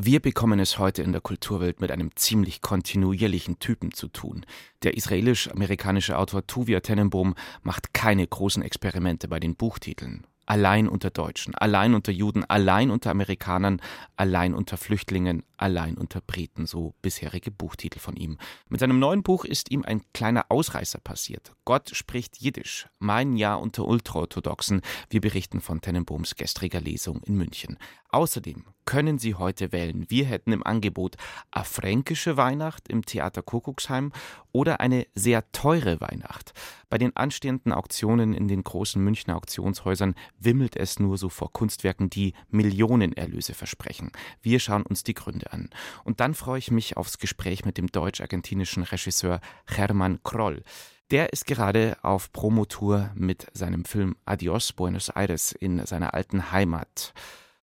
Wir 0.00 0.20
bekommen 0.20 0.60
es 0.60 0.78
heute 0.78 1.02
in 1.02 1.10
der 1.10 1.20
Kulturwelt 1.20 1.80
mit 1.80 1.90
einem 1.90 2.14
ziemlich 2.14 2.60
kontinuierlichen 2.60 3.58
Typen 3.58 3.90
zu 3.92 4.06
tun. 4.06 4.46
Der 4.84 4.96
israelisch-amerikanische 4.96 6.16
Autor 6.16 6.46
Tuvia 6.46 6.78
Tenenbaum 6.78 7.34
macht 7.64 7.94
keine 7.94 8.24
großen 8.24 8.62
Experimente 8.62 9.26
bei 9.26 9.40
den 9.40 9.56
Buchtiteln 9.56 10.24
allein 10.48 10.88
unter 10.88 11.10
Deutschen, 11.10 11.54
allein 11.54 11.94
unter 11.94 12.10
Juden, 12.10 12.44
allein 12.44 12.90
unter 12.90 13.10
Amerikanern, 13.10 13.82
allein 14.16 14.54
unter 14.54 14.76
Flüchtlingen, 14.76 15.42
allein 15.58 15.98
unter 15.98 16.20
Briten, 16.20 16.66
so 16.66 16.94
bisherige 17.02 17.50
Buchtitel 17.50 17.98
von 17.98 18.16
ihm. 18.16 18.38
Mit 18.68 18.80
seinem 18.80 18.98
neuen 18.98 19.22
Buch 19.22 19.44
ist 19.44 19.70
ihm 19.70 19.84
ein 19.84 20.02
kleiner 20.12 20.46
Ausreißer 20.48 21.00
passiert. 21.00 21.52
Gott 21.64 21.90
spricht 21.94 22.38
Jiddisch, 22.38 22.88
mein 22.98 23.36
Jahr 23.36 23.60
unter 23.60 23.86
Ultraorthodoxen. 23.86 24.80
Wir 25.10 25.20
berichten 25.20 25.60
von 25.60 25.80
Tenenbaums 25.80 26.34
gestriger 26.34 26.80
Lesung 26.80 27.22
in 27.24 27.36
München. 27.36 27.78
Außerdem 28.10 28.64
können 28.86 29.18
Sie 29.18 29.34
heute 29.34 29.70
wählen. 29.70 30.06
Wir 30.08 30.24
hätten 30.24 30.50
im 30.50 30.62
Angebot 30.62 31.16
eine 31.50 31.66
fränkische 31.66 32.38
Weihnacht 32.38 32.88
im 32.88 33.04
Theater 33.04 33.42
Kuckucksheim 33.42 34.12
oder 34.50 34.80
eine 34.80 35.06
sehr 35.14 35.52
teure 35.52 36.00
Weihnacht. 36.00 36.54
Bei 36.88 36.96
den 36.96 37.14
anstehenden 37.14 37.74
Auktionen 37.74 38.32
in 38.32 38.48
den 38.48 38.64
großen 38.64 39.02
Münchner 39.04 39.36
Auktionshäusern 39.36 40.14
wimmelt 40.38 40.74
es 40.74 40.98
nur 40.98 41.18
so 41.18 41.28
vor 41.28 41.52
Kunstwerken, 41.52 42.08
die 42.08 42.32
Millionenerlöse 42.48 43.52
versprechen. 43.52 44.10
Wir 44.40 44.58
schauen 44.58 44.84
uns 44.84 45.02
die 45.02 45.12
Gründe 45.12 45.47
an. 45.52 45.70
Und 46.04 46.20
dann 46.20 46.34
freue 46.34 46.58
ich 46.58 46.70
mich 46.70 46.96
aufs 46.96 47.18
Gespräch 47.18 47.64
mit 47.64 47.78
dem 47.78 47.88
deutsch-argentinischen 47.88 48.82
Regisseur 48.82 49.40
Hermann 49.66 50.20
Kroll. 50.22 50.62
Der 51.10 51.32
ist 51.32 51.46
gerade 51.46 51.96
auf 52.02 52.32
Promotour 52.32 53.10
mit 53.14 53.46
seinem 53.54 53.84
Film 53.84 54.16
Adios 54.26 54.72
Buenos 54.74 55.08
Aires 55.08 55.52
in 55.52 55.84
seiner 55.86 56.12
alten 56.12 56.52
Heimat. 56.52 57.14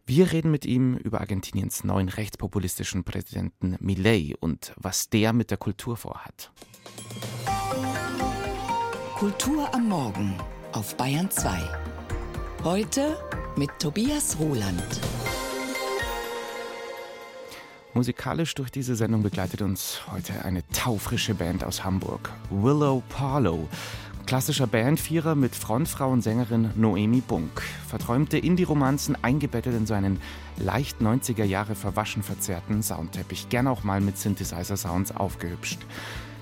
Wir 0.08 0.32
reden 0.32 0.52
mit 0.52 0.66
ihm 0.66 0.98
über 0.98 1.20
Argentiniens 1.20 1.84
neuen 1.84 2.10
rechtspopulistischen 2.10 3.04
Präsidenten 3.04 3.76
Milei 3.80 4.34
und 4.40 4.74
was 4.78 5.10
der 5.10 5.34
mit 5.34 5.52
der 5.52 5.58
Kultur 5.58 5.98
vorhat. 5.98 6.52
Kultur 9.16 9.74
am 9.74 9.90
Morgen 9.90 10.36
auf 10.74 10.96
Bayern 10.98 11.32
2. 11.32 11.58
Heute 12.64 13.18
mit 13.56 13.70
Tobias 13.80 14.38
Roland. 14.40 15.02
Musikalisch 17.96 18.54
durch 18.56 18.72
diese 18.72 18.94
Sendung 18.94 19.24
begleitet 19.24 19.62
uns 19.62 20.02
heute 20.12 20.44
eine 20.44 20.68
taufrische 20.68 21.34
Band 21.34 21.64
aus 21.64 21.86
Hamburg, 21.86 22.30
Willow 22.50 23.02
Parlow. 23.08 23.70
Klassischer 24.26 24.68
Bandvierer 24.68 25.34
mit 25.34 25.56
Frontfrau 25.56 26.12
und 26.12 26.22
Sängerin 26.22 26.72
Noemi 26.76 27.22
Bunk. 27.22 27.62
Verträumte 27.88 28.38
Indie-Romanzen 28.38 29.16
eingebettet 29.24 29.74
in 29.76 29.86
so 29.86 29.94
einen 29.94 30.20
leicht 30.58 31.00
90er 31.00 31.46
Jahre 31.46 31.76
verwaschen 31.76 32.22
verzerrten 32.22 32.84
Soundteppich, 32.84 33.48
gern 33.48 33.68
auch 33.68 33.86
mal 33.86 34.02
mit 34.02 34.18
Synthesizer-Sounds 34.18 35.16
aufgehübscht. 35.16 35.80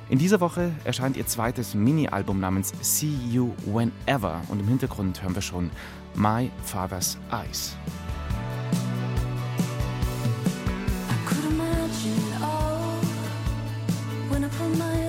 In 0.10 0.18
dieser 0.18 0.40
Woche 0.40 0.72
erscheint 0.86 1.18
ihr 1.18 1.28
zweites 1.28 1.76
Mini-Album 1.76 2.40
namens 2.40 2.74
See 2.82 3.16
You 3.30 3.54
Whenever 3.68 4.42
und 4.48 4.60
im 4.60 4.68
Hintergrund 4.68 5.22
hören 5.22 5.36
wir 5.36 5.44
schon 5.44 5.70
My 6.16 6.50
Father's 6.64 7.20
Eyes. 7.32 7.76
for 14.64 14.70
my 14.78 15.03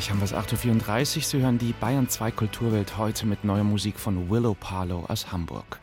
Gleich 0.00 0.12
haben 0.12 0.20
wir 0.20 0.24
es 0.24 0.34
8.34 0.34 1.16
Uhr. 1.18 1.22
Sie 1.24 1.42
hören 1.42 1.58
die 1.58 1.74
Bayern 1.78 2.08
2 2.08 2.30
Kulturwelt 2.30 2.96
heute 2.96 3.26
mit 3.26 3.44
neuer 3.44 3.64
Musik 3.64 4.00
von 4.00 4.30
Willow 4.30 4.56
Parlow 4.58 5.04
aus 5.06 5.30
Hamburg. 5.30 5.78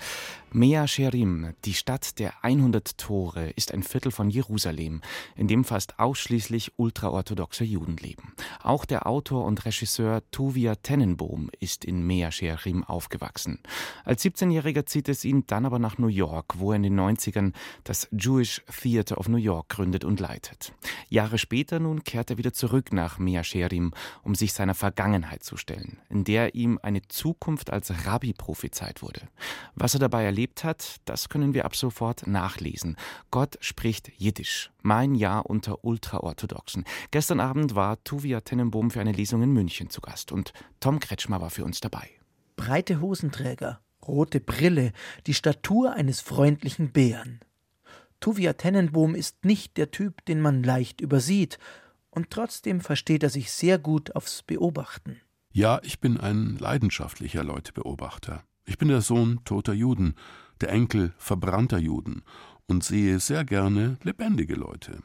Mea 0.54 0.88
Sherim, 0.88 1.54
die 1.66 1.74
Stadt 1.74 2.20
der 2.20 2.42
100 2.42 2.98
Tore, 2.98 3.50
ist 3.58 3.74
ein 3.74 3.84
Viertel 3.84 4.14
von 4.14 4.30
Jerusalem, 4.30 5.02
in 5.36 5.50
dem 5.50 5.66
fast 5.66 6.00
ausschließlich 6.00 6.72
ultraorthodoxe 6.78 7.66
Juden 7.66 7.98
leben. 7.98 8.34
Auch 8.64 8.86
der 8.86 9.08
Autor 9.08 9.44
und 9.44 9.66
Regisseur 9.66 10.24
Tuvia 10.32 10.76
Tenenbaum 10.76 11.50
ist 11.60 11.84
in 11.84 12.08
Mea 12.08 12.32
Sherim 12.32 12.86
aufgewachsen. 12.86 13.60
Als 14.06 14.24
17-Jähriger 14.24 14.86
zieht 14.86 15.10
es 15.10 15.26
ihn 15.26 15.44
dann 15.48 15.66
aber 15.66 15.80
nach 15.80 15.98
New 15.98 16.08
York, 16.08 16.60
wo 16.60 16.72
er 16.72 16.78
in 16.78 16.84
den 16.84 16.98
90ern 16.98 17.52
das 17.84 18.08
Jewish 18.12 18.62
Theater 18.82 19.18
of 19.18 19.28
New 19.28 19.38
York 19.38 19.68
gründet 19.68 20.06
und 20.06 20.22
leitet. 20.22 20.74
Jahre 21.10 21.40
später 21.40 21.80
nun 21.80 22.06
kehrt 22.06 22.30
er 22.30 22.38
wieder 22.38 22.54
zurück 22.54 22.94
nach 22.94 23.20
Mea 23.20 23.44
Sherim, 23.44 23.92
um 24.24 24.34
sich 24.34 24.54
seiner 24.54 24.76
Vergangenheit 24.76 25.44
zu 25.44 25.58
stellen, 25.58 26.00
in 26.10 26.24
der 26.24 26.56
ihm 26.56 26.80
eine 26.82 27.02
Zukunft 27.10 27.70
als 27.70 28.06
Rabbi 28.06 28.32
prophezeit 28.32 29.02
wurde. 29.02 29.28
Was 29.76 29.94
er 29.94 30.00
dabei 30.00 30.37
erlebt 30.38 30.64
hat, 30.64 30.98
das 31.06 31.30
können 31.30 31.56
wir 31.56 31.66
ab 31.66 31.76
sofort 31.76 32.28
nachlesen. 32.28 32.96
Gott 33.32 33.58
spricht 33.60 34.12
Jiddisch. 34.18 34.72
Mein 34.84 35.16
Jahr 35.16 35.48
unter 35.48 35.84
Ultraorthodoxen. 35.84 36.86
Gestern 37.10 37.40
Abend 37.40 37.74
war 37.74 38.04
Tuvia 38.04 38.42
Tenenbohm 38.42 38.92
für 38.92 39.02
eine 39.02 39.14
Lesung 39.14 39.42
in 39.42 39.52
München 39.52 39.90
zu 39.90 40.00
Gast 40.00 40.32
und 40.32 40.54
Tom 40.80 41.00
Kretschmer 41.00 41.42
war 41.42 41.50
für 41.50 41.66
uns 41.66 41.80
dabei. 41.80 42.08
Breite 42.56 43.02
Hosenträger, 43.02 43.82
rote 44.08 44.40
Brille, 44.40 44.92
die 45.26 45.34
Statur 45.34 45.94
eines 45.94 46.22
freundlichen 46.22 46.92
Bären. 46.92 47.40
Tuvia 48.20 48.54
Tennenbohm 48.54 49.16
ist 49.16 49.44
nicht 49.44 49.76
der 49.76 49.90
Typ, 49.90 50.24
den 50.26 50.40
man 50.40 50.62
leicht 50.62 51.02
übersieht, 51.02 51.58
und 52.12 52.30
trotzdem 52.30 52.82
versteht 52.82 53.24
er 53.24 53.32
sich 53.32 53.52
sehr 53.52 53.80
gut 53.80 54.16
aufs 54.16 54.44
Beobachten. 54.44 55.20
Ja, 55.52 55.80
ich 55.82 56.00
bin 56.00 56.20
ein 56.20 56.58
leidenschaftlicher 56.60 57.44
Leutebeobachter. 57.44 58.44
Ich 58.70 58.78
bin 58.78 58.90
der 58.90 59.00
Sohn 59.00 59.40
toter 59.46 59.72
Juden, 59.72 60.16
der 60.60 60.70
Enkel 60.70 61.14
verbrannter 61.18 61.78
Juden 61.78 62.22
und 62.68 62.84
sehe 62.84 63.22
sehr 63.22 63.46
gerne 63.46 63.98
lebendige 64.04 64.56
Leute. 64.56 65.02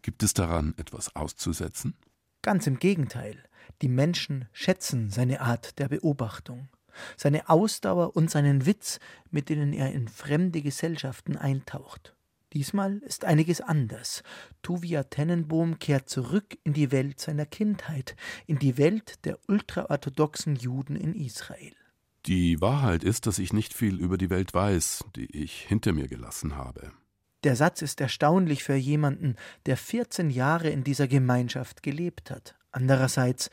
Gibt 0.00 0.22
es 0.22 0.32
daran 0.32 0.72
etwas 0.78 1.14
auszusetzen? 1.14 1.94
Ganz 2.40 2.66
im 2.66 2.78
Gegenteil. 2.78 3.44
Die 3.82 3.90
Menschen 3.90 4.48
schätzen 4.52 5.10
seine 5.10 5.42
Art 5.42 5.78
der 5.78 5.88
Beobachtung, 5.88 6.70
seine 7.18 7.50
Ausdauer 7.50 8.16
und 8.16 8.30
seinen 8.30 8.64
Witz, 8.64 9.00
mit 9.30 9.50
denen 9.50 9.74
er 9.74 9.92
in 9.92 10.08
fremde 10.08 10.62
Gesellschaften 10.62 11.36
eintaucht. 11.36 12.16
Diesmal 12.54 12.96
ist 13.00 13.26
einiges 13.26 13.60
anders. 13.60 14.22
Tuvia 14.62 15.02
Tennenbohm 15.02 15.78
kehrt 15.78 16.08
zurück 16.08 16.56
in 16.64 16.72
die 16.72 16.90
Welt 16.90 17.20
seiner 17.20 17.44
Kindheit, 17.44 18.16
in 18.46 18.58
die 18.58 18.78
Welt 18.78 19.26
der 19.26 19.38
ultraorthodoxen 19.46 20.56
Juden 20.56 20.96
in 20.96 21.14
Israel. 21.14 21.74
Die 22.26 22.60
Wahrheit 22.60 23.04
ist, 23.04 23.26
dass 23.26 23.38
ich 23.38 23.52
nicht 23.52 23.74
viel 23.74 24.00
über 24.00 24.18
die 24.18 24.30
Welt 24.30 24.52
weiß, 24.52 25.04
die 25.16 25.26
ich 25.26 25.62
hinter 25.62 25.92
mir 25.92 26.08
gelassen 26.08 26.56
habe. 26.56 26.92
Der 27.44 27.54
Satz 27.54 27.82
ist 27.82 28.00
erstaunlich 28.00 28.64
für 28.64 28.74
jemanden, 28.74 29.36
der 29.66 29.76
14 29.76 30.30
Jahre 30.30 30.70
in 30.70 30.82
dieser 30.82 31.06
Gemeinschaft 31.06 31.82
gelebt 31.82 32.30
hat. 32.30 32.56
Andererseits, 32.72 33.50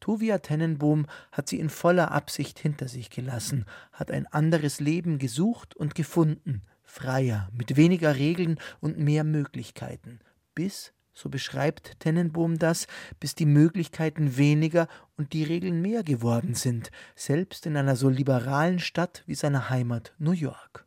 Tuvia 0.00 0.38
Tennenbohm 0.38 1.06
hat 1.32 1.48
sie 1.48 1.58
in 1.58 1.70
voller 1.70 2.10
Absicht 2.10 2.58
hinter 2.58 2.88
sich 2.88 3.10
gelassen, 3.10 3.64
hat 3.92 4.10
ein 4.10 4.26
anderes 4.26 4.80
Leben 4.80 5.18
gesucht 5.18 5.76
und 5.76 5.94
gefunden, 5.94 6.62
freier, 6.82 7.48
mit 7.52 7.76
weniger 7.76 8.16
Regeln 8.16 8.58
und 8.80 8.98
mehr 8.98 9.24
Möglichkeiten, 9.24 10.20
bis, 10.54 10.92
so 11.18 11.28
beschreibt 11.28 11.98
Tennenbohm 11.98 12.58
das, 12.58 12.86
bis 13.18 13.34
die 13.34 13.46
Möglichkeiten 13.46 14.36
weniger 14.36 14.86
und 15.16 15.32
die 15.32 15.42
Regeln 15.42 15.82
mehr 15.82 16.04
geworden 16.04 16.54
sind, 16.54 16.92
selbst 17.16 17.66
in 17.66 17.76
einer 17.76 17.96
so 17.96 18.08
liberalen 18.08 18.78
Stadt 18.78 19.24
wie 19.26 19.34
seiner 19.34 19.68
Heimat 19.68 20.14
New 20.18 20.30
York. 20.30 20.86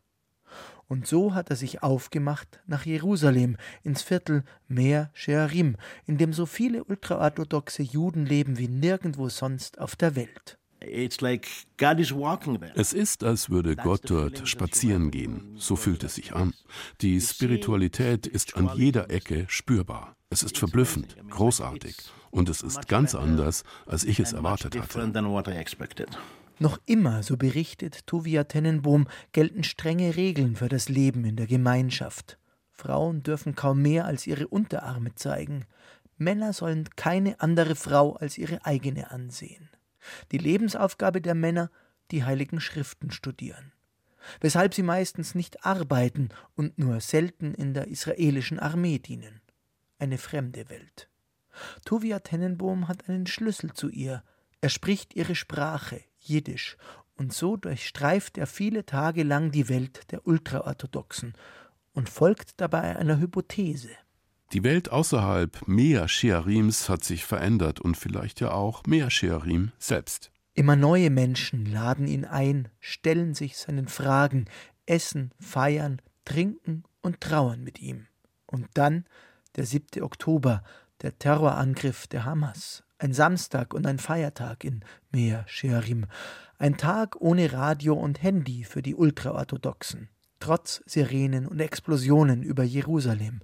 Und 0.88 1.06
so 1.06 1.34
hat 1.34 1.50
er 1.50 1.56
sich 1.56 1.82
aufgemacht 1.82 2.60
nach 2.66 2.86
Jerusalem, 2.86 3.56
ins 3.82 4.02
Viertel 4.02 4.44
Meer 4.68 5.10
Shearim, 5.12 5.76
in 6.06 6.16
dem 6.16 6.32
so 6.32 6.46
viele 6.46 6.84
ultraorthodoxe 6.84 7.82
Juden 7.82 8.24
leben 8.24 8.58
wie 8.58 8.68
nirgendwo 8.68 9.28
sonst 9.28 9.78
auf 9.78 9.96
der 9.96 10.16
Welt. 10.16 10.58
Es 12.74 12.92
ist, 12.92 13.24
als 13.24 13.50
würde 13.50 13.76
Gott 13.76 14.02
dort 14.04 14.48
spazieren 14.48 15.10
gehen. 15.10 15.54
So 15.56 15.76
fühlt 15.76 16.04
es 16.04 16.14
sich 16.16 16.34
an. 16.34 16.54
Die 17.00 17.20
Spiritualität 17.20 18.26
ist 18.26 18.56
an 18.56 18.70
jeder 18.74 19.10
Ecke 19.10 19.44
spürbar. 19.48 20.16
Es 20.30 20.42
ist 20.42 20.58
verblüffend, 20.58 21.16
großartig 21.28 21.96
und 22.30 22.48
es 22.48 22.62
ist 22.62 22.88
ganz 22.88 23.14
anders, 23.14 23.64
als 23.86 24.04
ich 24.04 24.18
es 24.18 24.32
erwartet 24.32 24.74
hatte. 24.78 25.12
Noch 26.58 26.78
immer, 26.86 27.22
so 27.22 27.36
berichtet 27.36 28.06
Tuvia 28.06 28.44
Tennenbohm, 28.44 29.08
gelten 29.32 29.64
strenge 29.64 30.16
Regeln 30.16 30.56
für 30.56 30.68
das 30.68 30.88
Leben 30.88 31.24
in 31.24 31.36
der 31.36 31.46
Gemeinschaft. 31.46 32.38
Frauen 32.70 33.22
dürfen 33.22 33.54
kaum 33.54 33.82
mehr 33.82 34.06
als 34.06 34.26
ihre 34.26 34.48
Unterarme 34.48 35.14
zeigen. 35.14 35.66
Männer 36.16 36.52
sollen 36.52 36.88
keine 36.96 37.40
andere 37.40 37.74
Frau 37.74 38.14
als 38.14 38.38
ihre 38.38 38.64
eigene 38.64 39.10
ansehen. 39.10 39.68
Die 40.30 40.38
Lebensaufgabe 40.38 41.20
der 41.20 41.34
Männer, 41.34 41.70
die 42.10 42.24
heiligen 42.24 42.60
Schriften 42.60 43.10
studieren. 43.10 43.72
Weshalb 44.40 44.74
sie 44.74 44.82
meistens 44.82 45.34
nicht 45.34 45.64
arbeiten 45.64 46.28
und 46.54 46.78
nur 46.78 47.00
selten 47.00 47.54
in 47.54 47.74
der 47.74 47.88
israelischen 47.88 48.58
Armee 48.58 48.98
dienen. 48.98 49.40
Eine 49.98 50.18
fremde 50.18 50.68
Welt. 50.68 51.08
Tuvia 51.84 52.20
Tennenbohm 52.20 52.88
hat 52.88 53.08
einen 53.08 53.26
Schlüssel 53.26 53.72
zu 53.72 53.88
ihr. 53.88 54.22
Er 54.60 54.68
spricht 54.68 55.14
ihre 55.14 55.34
Sprache, 55.34 56.00
Jiddisch, 56.18 56.76
und 57.16 57.32
so 57.32 57.56
durchstreift 57.56 58.38
er 58.38 58.46
viele 58.46 58.86
Tage 58.86 59.22
lang 59.22 59.50
die 59.50 59.68
Welt 59.68 60.10
der 60.12 60.26
Ultraorthodoxen 60.26 61.34
und 61.92 62.08
folgt 62.08 62.60
dabei 62.60 62.96
einer 62.96 63.18
Hypothese. 63.18 63.90
Die 64.52 64.64
Welt 64.64 64.92
außerhalb 64.92 65.66
Mea 65.66 66.06
Shearims 66.08 66.90
hat 66.90 67.04
sich 67.04 67.24
verändert 67.24 67.80
und 67.80 67.96
vielleicht 67.96 68.40
ja 68.40 68.50
auch 68.50 68.82
Mea 68.86 69.08
Shearim 69.08 69.72
selbst. 69.78 70.30
Immer 70.52 70.76
neue 70.76 71.08
Menschen 71.08 71.64
laden 71.64 72.06
ihn 72.06 72.26
ein, 72.26 72.68
stellen 72.78 73.32
sich 73.32 73.56
seinen 73.56 73.88
Fragen, 73.88 74.44
essen, 74.84 75.32
feiern, 75.40 76.02
trinken 76.26 76.84
und 77.00 77.22
trauern 77.22 77.64
mit 77.64 77.80
ihm. 77.80 78.08
Und 78.44 78.66
dann 78.74 79.06
der 79.56 79.64
7. 79.64 80.02
Oktober, 80.02 80.62
der 81.00 81.18
Terrorangriff 81.18 82.06
der 82.06 82.26
Hamas, 82.26 82.84
ein 82.98 83.14
Samstag 83.14 83.72
und 83.72 83.86
ein 83.86 83.98
Feiertag 83.98 84.64
in 84.64 84.84
Mea 85.10 85.44
Shearim, 85.46 86.04
ein 86.58 86.76
Tag 86.76 87.16
ohne 87.18 87.54
Radio 87.54 87.94
und 87.94 88.22
Handy 88.22 88.64
für 88.64 88.82
die 88.82 88.94
Ultraorthodoxen, 88.94 90.10
trotz 90.40 90.82
Sirenen 90.84 91.46
und 91.46 91.58
Explosionen 91.60 92.42
über 92.42 92.64
Jerusalem, 92.64 93.40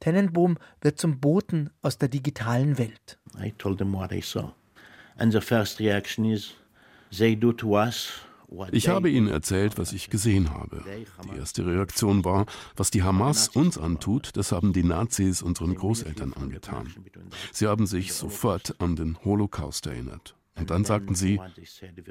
Tennenbohm 0.00 0.58
wird 0.80 0.98
zum 0.98 1.20
Boten 1.20 1.70
aus 1.82 1.98
der 1.98 2.08
digitalen 2.08 2.78
Welt. 2.78 3.18
I 3.40 3.52
told 3.52 3.78
them 3.78 3.92
what 3.92 4.12
I 4.12 4.20
saw. 4.20 4.52
And 5.16 5.32
the 5.32 5.40
first 5.40 5.80
reaction 5.80 6.24
is, 6.24 6.54
they 7.10 7.34
do 7.34 7.52
to 7.52 7.76
us 7.76 8.22
ich 8.72 8.88
habe 8.88 9.10
ihnen 9.10 9.28
erzählt, 9.28 9.76
was 9.76 9.92
ich 9.92 10.08
gesehen 10.08 10.50
habe. 10.50 10.82
Die 11.30 11.36
erste 11.36 11.66
Reaktion 11.66 12.24
war, 12.24 12.46
was 12.76 12.90
die 12.90 13.02
Hamas 13.02 13.48
uns 13.48 13.76
antut, 13.76 14.36
das 14.36 14.52
haben 14.52 14.72
die 14.72 14.82
Nazis 14.82 15.42
unseren 15.42 15.74
Großeltern 15.74 16.32
angetan. 16.32 16.92
Sie 17.52 17.66
haben 17.66 17.86
sich 17.86 18.14
sofort 18.14 18.80
an 18.80 18.96
den 18.96 19.22
Holocaust 19.24 19.86
erinnert. 19.86 20.34
Und 20.56 20.70
dann 20.70 20.84
sagten 20.84 21.14
sie, 21.14 21.38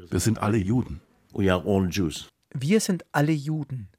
wir 0.09 0.19
sind 0.19 0.39
alle 0.39 0.57
Juden. 0.57 1.01
Wir 1.33 2.79
sind 2.79 3.05
alle 3.11 3.31
Juden. 3.31 3.89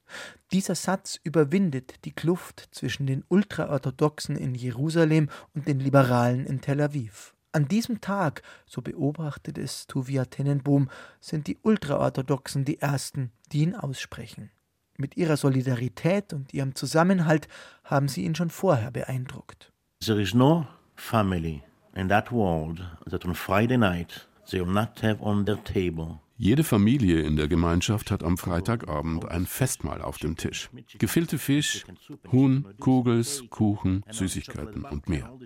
Dieser 0.53 0.75
Satz 0.75 1.19
überwindet 1.23 2.05
die 2.05 2.13
Kluft 2.13 2.69
zwischen 2.73 3.07
den 3.07 3.25
Ultraorthodoxen 3.29 4.37
in 4.37 4.55
Jerusalem 4.55 5.29
und 5.55 5.69
den 5.69 5.81
Liberalen 5.81 6.47
in 6.47 6.61
Tel 6.61 6.81
Aviv. 6.81 7.35
An 7.53 7.67
diesem 7.67 8.01
Tag, 8.01 8.43
so 8.67 8.83
beobachtet 8.83 9.59
es 9.59 9.87
Tuvia 9.87 10.27
Tenenbohm, 10.27 10.91
sind 11.21 11.47
die 11.47 11.59
Ultraorthodoxen 11.63 12.65
die 12.65 12.81
Ersten, 12.81 13.33
die 13.53 13.61
ihn 13.63 13.75
aussprechen. 13.75 14.51
Mit 14.97 15.17
ihrer 15.17 15.37
Solidarität 15.37 16.33
und 16.33 16.53
ihrem 16.53 16.75
Zusammenhalt 16.75 17.49
haben 17.85 18.09
sie 18.09 18.25
ihn 18.25 18.35
schon 18.35 18.51
vorher 18.51 18.91
beeindruckt. 18.91 19.73
There 20.05 20.21
is 20.21 20.35
no 20.35 20.67
family 20.97 21.63
in 21.95 22.09
that 22.09 22.31
world 22.31 22.81
that 23.09 23.25
on 23.25 23.35
Friday 23.35 23.79
night 23.79 24.29
they 24.51 24.61
will 24.61 24.73
not 24.73 25.03
have 25.03 25.23
on 25.23 25.47
their 25.47 25.63
table 25.65 26.21
jede 26.39 26.63
Familie 26.63 27.21
in 27.23 27.35
der 27.37 27.49
Gemeinschaft 27.49 28.13
hat 28.13 28.23
am 28.23 28.39
Freitagabend 28.39 29.29
ein 29.29 29.45
Festmahl 29.45 30.01
auf 30.01 30.19
dem 30.19 30.37
Tisch. 30.37 30.71
Gefüllte 30.99 31.37
Fisch, 31.37 31.85
Huhn, 32.31 32.65
Kugels, 32.79 33.43
Kuchen, 33.51 34.05
Süßigkeiten 34.09 34.85
und 34.85 35.09
mehr. 35.09 35.37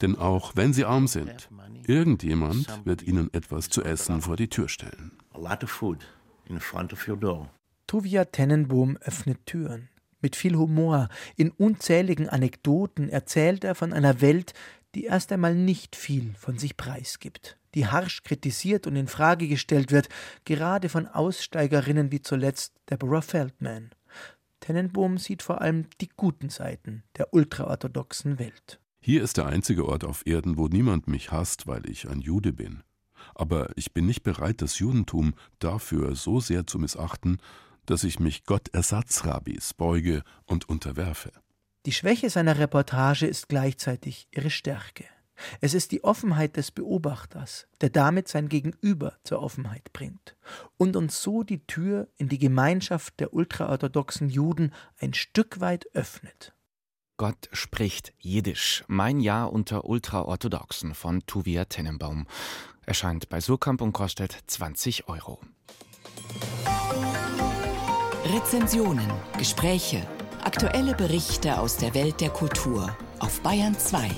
Denn 0.00 0.16
auch 0.16 0.52
wenn 0.54 0.72
sie 0.72 0.84
arm 0.84 1.08
sind, 1.08 1.50
irgendjemand 1.86 2.86
wird 2.86 3.02
ihnen 3.02 3.34
etwas 3.34 3.68
zu 3.68 3.82
essen 3.82 4.22
vor 4.22 4.36
die 4.36 4.48
Tür 4.48 4.68
stellen. 4.68 5.18
Tuvia 7.88 8.24
Tennenbohm 8.24 8.96
öffnet 8.98 9.46
Türen. 9.46 9.88
Mit 10.20 10.34
viel 10.34 10.56
Humor, 10.56 11.08
in 11.36 11.50
unzähligen 11.50 12.28
Anekdoten 12.28 13.08
erzählt 13.08 13.62
er 13.62 13.76
von 13.76 13.92
einer 13.92 14.20
Welt, 14.20 14.52
die 14.94 15.04
erst 15.04 15.32
einmal 15.32 15.54
nicht 15.54 15.96
viel 15.96 16.34
von 16.34 16.58
sich 16.58 16.76
preisgibt 16.76 17.58
die 17.74 17.86
harsch 17.86 18.22
kritisiert 18.22 18.86
und 18.86 18.96
in 18.96 19.08
Frage 19.08 19.48
gestellt 19.48 19.92
wird, 19.92 20.08
gerade 20.44 20.88
von 20.88 21.06
Aussteigerinnen 21.06 22.10
wie 22.10 22.22
zuletzt 22.22 22.74
Deborah 22.90 23.22
Feldman. 23.22 23.90
Tennenbohm 24.60 25.18
sieht 25.18 25.42
vor 25.42 25.60
allem 25.60 25.86
die 26.00 26.08
guten 26.16 26.48
Seiten 26.50 27.04
der 27.16 27.32
ultraorthodoxen 27.32 28.38
Welt. 28.38 28.80
Hier 29.00 29.22
ist 29.22 29.36
der 29.36 29.46
einzige 29.46 29.86
Ort 29.86 30.04
auf 30.04 30.26
Erden, 30.26 30.56
wo 30.58 30.66
niemand 30.66 31.06
mich 31.06 31.30
hasst, 31.30 31.66
weil 31.66 31.88
ich 31.88 32.08
ein 32.08 32.20
Jude 32.20 32.52
bin. 32.52 32.82
Aber 33.34 33.70
ich 33.76 33.92
bin 33.92 34.06
nicht 34.06 34.22
bereit, 34.22 34.60
das 34.60 34.78
Judentum 34.78 35.34
dafür 35.60 36.16
so 36.16 36.40
sehr 36.40 36.66
zu 36.66 36.78
missachten, 36.78 37.38
dass 37.86 38.04
ich 38.04 38.18
mich 38.18 38.44
Gottersatzrabbis 38.44 39.74
beuge 39.74 40.22
und 40.44 40.68
unterwerfe. 40.68 41.32
Die 41.88 41.94
Schwäche 41.94 42.28
seiner 42.28 42.58
Reportage 42.58 43.26
ist 43.26 43.48
gleichzeitig 43.48 44.28
ihre 44.30 44.50
Stärke. 44.50 45.06
Es 45.62 45.72
ist 45.72 45.90
die 45.90 46.04
Offenheit 46.04 46.58
des 46.58 46.70
Beobachters, 46.70 47.66
der 47.80 47.88
damit 47.88 48.28
sein 48.28 48.50
Gegenüber 48.50 49.16
zur 49.24 49.40
Offenheit 49.40 49.90
bringt 49.94 50.36
und 50.76 50.96
uns 50.96 51.22
so 51.22 51.44
die 51.44 51.66
Tür 51.66 52.08
in 52.18 52.28
die 52.28 52.36
Gemeinschaft 52.36 53.18
der 53.20 53.32
ultraorthodoxen 53.32 54.28
Juden 54.28 54.74
ein 54.98 55.14
Stück 55.14 55.60
weit 55.60 55.86
öffnet. 55.94 56.52
Gott 57.16 57.48
spricht 57.52 58.12
Jiddisch. 58.18 58.84
Mein 58.86 59.18
Jahr 59.18 59.50
unter 59.50 59.86
Ultraorthodoxen 59.86 60.92
von 60.92 61.24
Tuvia 61.24 61.64
Tennenbaum. 61.64 62.26
Erscheint 62.84 63.30
bei 63.30 63.40
Surkamp 63.40 63.80
und 63.80 63.94
kostet 63.94 64.36
20 64.46 65.08
Euro. 65.08 65.40
Rezensionen, 68.26 69.10
Gespräche 69.38 70.06
Aktuelle 70.48 70.94
Berichte 70.94 71.58
aus 71.60 71.76
der 71.76 71.92
Welt 71.92 72.22
der 72.22 72.30
Kultur 72.30 72.96
auf 73.18 73.42
Bayern 73.42 73.78
2. 73.78 74.08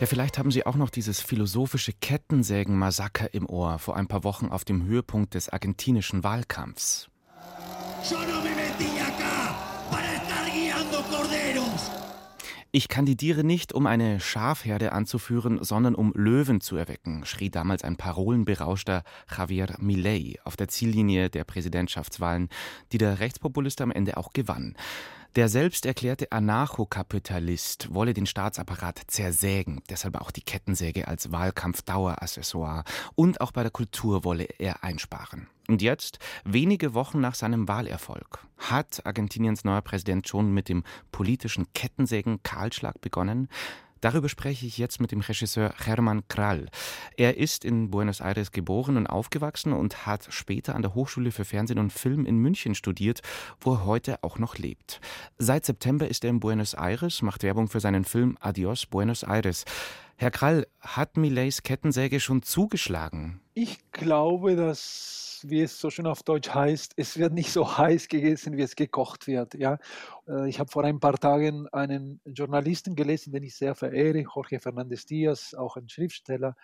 Ja, 0.00 0.06
vielleicht 0.06 0.36
haben 0.36 0.50
Sie 0.50 0.66
auch 0.66 0.74
noch 0.74 0.90
dieses 0.90 1.20
philosophische 1.20 1.92
Kettensägen-Massaker 1.92 3.32
im 3.32 3.48
Ohr 3.48 3.78
vor 3.78 3.94
ein 3.94 4.08
paar 4.08 4.24
Wochen 4.24 4.48
auf 4.48 4.64
dem 4.64 4.84
Höhepunkt 4.84 5.34
des 5.34 5.48
argentinischen 5.48 6.24
Wahlkampfs. 6.24 7.08
Ich 12.76 12.88
kandidiere 12.88 13.44
nicht, 13.44 13.72
um 13.72 13.86
eine 13.86 14.18
Schafherde 14.18 14.90
anzuführen, 14.90 15.62
sondern 15.62 15.94
um 15.94 16.12
Löwen 16.16 16.60
zu 16.60 16.74
erwecken, 16.74 17.24
schrie 17.24 17.48
damals 17.48 17.84
ein 17.84 17.94
parolenberauschter 17.94 19.04
Javier 19.30 19.76
Milei 19.78 20.40
auf 20.42 20.56
der 20.56 20.66
Ziellinie 20.66 21.30
der 21.30 21.44
Präsidentschaftswahlen, 21.44 22.48
die 22.90 22.98
der 22.98 23.20
Rechtspopulist 23.20 23.80
am 23.80 23.92
Ende 23.92 24.16
auch 24.16 24.32
gewann. 24.32 24.74
Der 25.36 25.48
selbst 25.48 25.84
erklärte 25.84 26.30
Anarchokapitalist 26.30 27.92
wolle 27.92 28.14
den 28.14 28.24
Staatsapparat 28.24 29.00
zersägen, 29.08 29.82
deshalb 29.90 30.20
auch 30.20 30.30
die 30.30 30.42
Kettensäge 30.42 31.08
als 31.08 31.32
Wahlkampfdaueraccessoire 31.32 32.84
und 33.16 33.40
auch 33.40 33.50
bei 33.50 33.62
der 33.62 33.72
Kultur 33.72 34.22
wolle 34.22 34.44
er 34.58 34.84
einsparen. 34.84 35.48
Und 35.66 35.82
jetzt, 35.82 36.20
wenige 36.44 36.94
Wochen 36.94 37.20
nach 37.20 37.34
seinem 37.34 37.66
Wahlerfolg, 37.66 38.46
hat 38.58 39.04
Argentiniens 39.06 39.64
neuer 39.64 39.82
Präsident 39.82 40.28
schon 40.28 40.52
mit 40.54 40.68
dem 40.68 40.84
politischen 41.10 41.66
Kettensägen-Kahlschlag 41.72 43.00
begonnen. 43.00 43.48
Darüber 44.04 44.28
spreche 44.28 44.66
ich 44.66 44.76
jetzt 44.76 45.00
mit 45.00 45.12
dem 45.12 45.20
Regisseur 45.20 45.72
Hermann 45.82 46.28
Krall. 46.28 46.68
Er 47.16 47.38
ist 47.38 47.64
in 47.64 47.90
Buenos 47.90 48.20
Aires 48.20 48.52
geboren 48.52 48.98
und 48.98 49.06
aufgewachsen 49.06 49.72
und 49.72 50.04
hat 50.04 50.26
später 50.28 50.74
an 50.74 50.82
der 50.82 50.94
Hochschule 50.94 51.32
für 51.32 51.46
Fernsehen 51.46 51.78
und 51.78 51.90
Film 51.90 52.26
in 52.26 52.36
München 52.36 52.74
studiert, 52.74 53.22
wo 53.62 53.72
er 53.72 53.86
heute 53.86 54.22
auch 54.22 54.38
noch 54.38 54.58
lebt. 54.58 55.00
Seit 55.38 55.64
September 55.64 56.06
ist 56.06 56.22
er 56.22 56.28
in 56.28 56.40
Buenos 56.40 56.74
Aires, 56.74 57.22
macht 57.22 57.42
Werbung 57.42 57.66
für 57.66 57.80
seinen 57.80 58.04
Film 58.04 58.36
Adios 58.40 58.84
Buenos 58.84 59.22
Aires. 59.22 59.64
Herr 60.16 60.30
Krall, 60.30 60.66
hat 60.80 61.16
Millets 61.16 61.62
Kettensäge 61.62 62.20
schon 62.20 62.42
zugeschlagen? 62.42 63.40
Ich 63.54 63.90
glaube, 63.90 64.54
dass, 64.54 65.40
wie 65.44 65.60
es 65.60 65.78
so 65.78 65.90
schön 65.90 66.06
auf 66.06 66.22
Deutsch 66.22 66.50
heißt, 66.50 66.94
es 66.96 67.18
wird 67.18 67.32
nicht 67.32 67.52
so 67.52 67.78
heiß 67.78 68.08
gegessen, 68.08 68.56
wie 68.56 68.62
es 68.62 68.76
gekocht 68.76 69.26
wird. 69.26 69.54
Ja? 69.54 69.78
Äh, 70.28 70.48
ich 70.48 70.60
habe 70.60 70.70
vor 70.70 70.84
ein 70.84 71.00
paar 71.00 71.18
Tagen 71.18 71.68
einen 71.68 72.20
Journalisten 72.24 72.94
gelesen, 72.94 73.32
den 73.32 73.42
ich 73.42 73.56
sehr 73.56 73.74
verehre, 73.74 74.18
Jorge 74.18 74.60
Fernandez 74.60 75.04
Diaz, 75.06 75.54
auch 75.54 75.76
ein 75.76 75.88
Schriftsteller. 75.88 76.56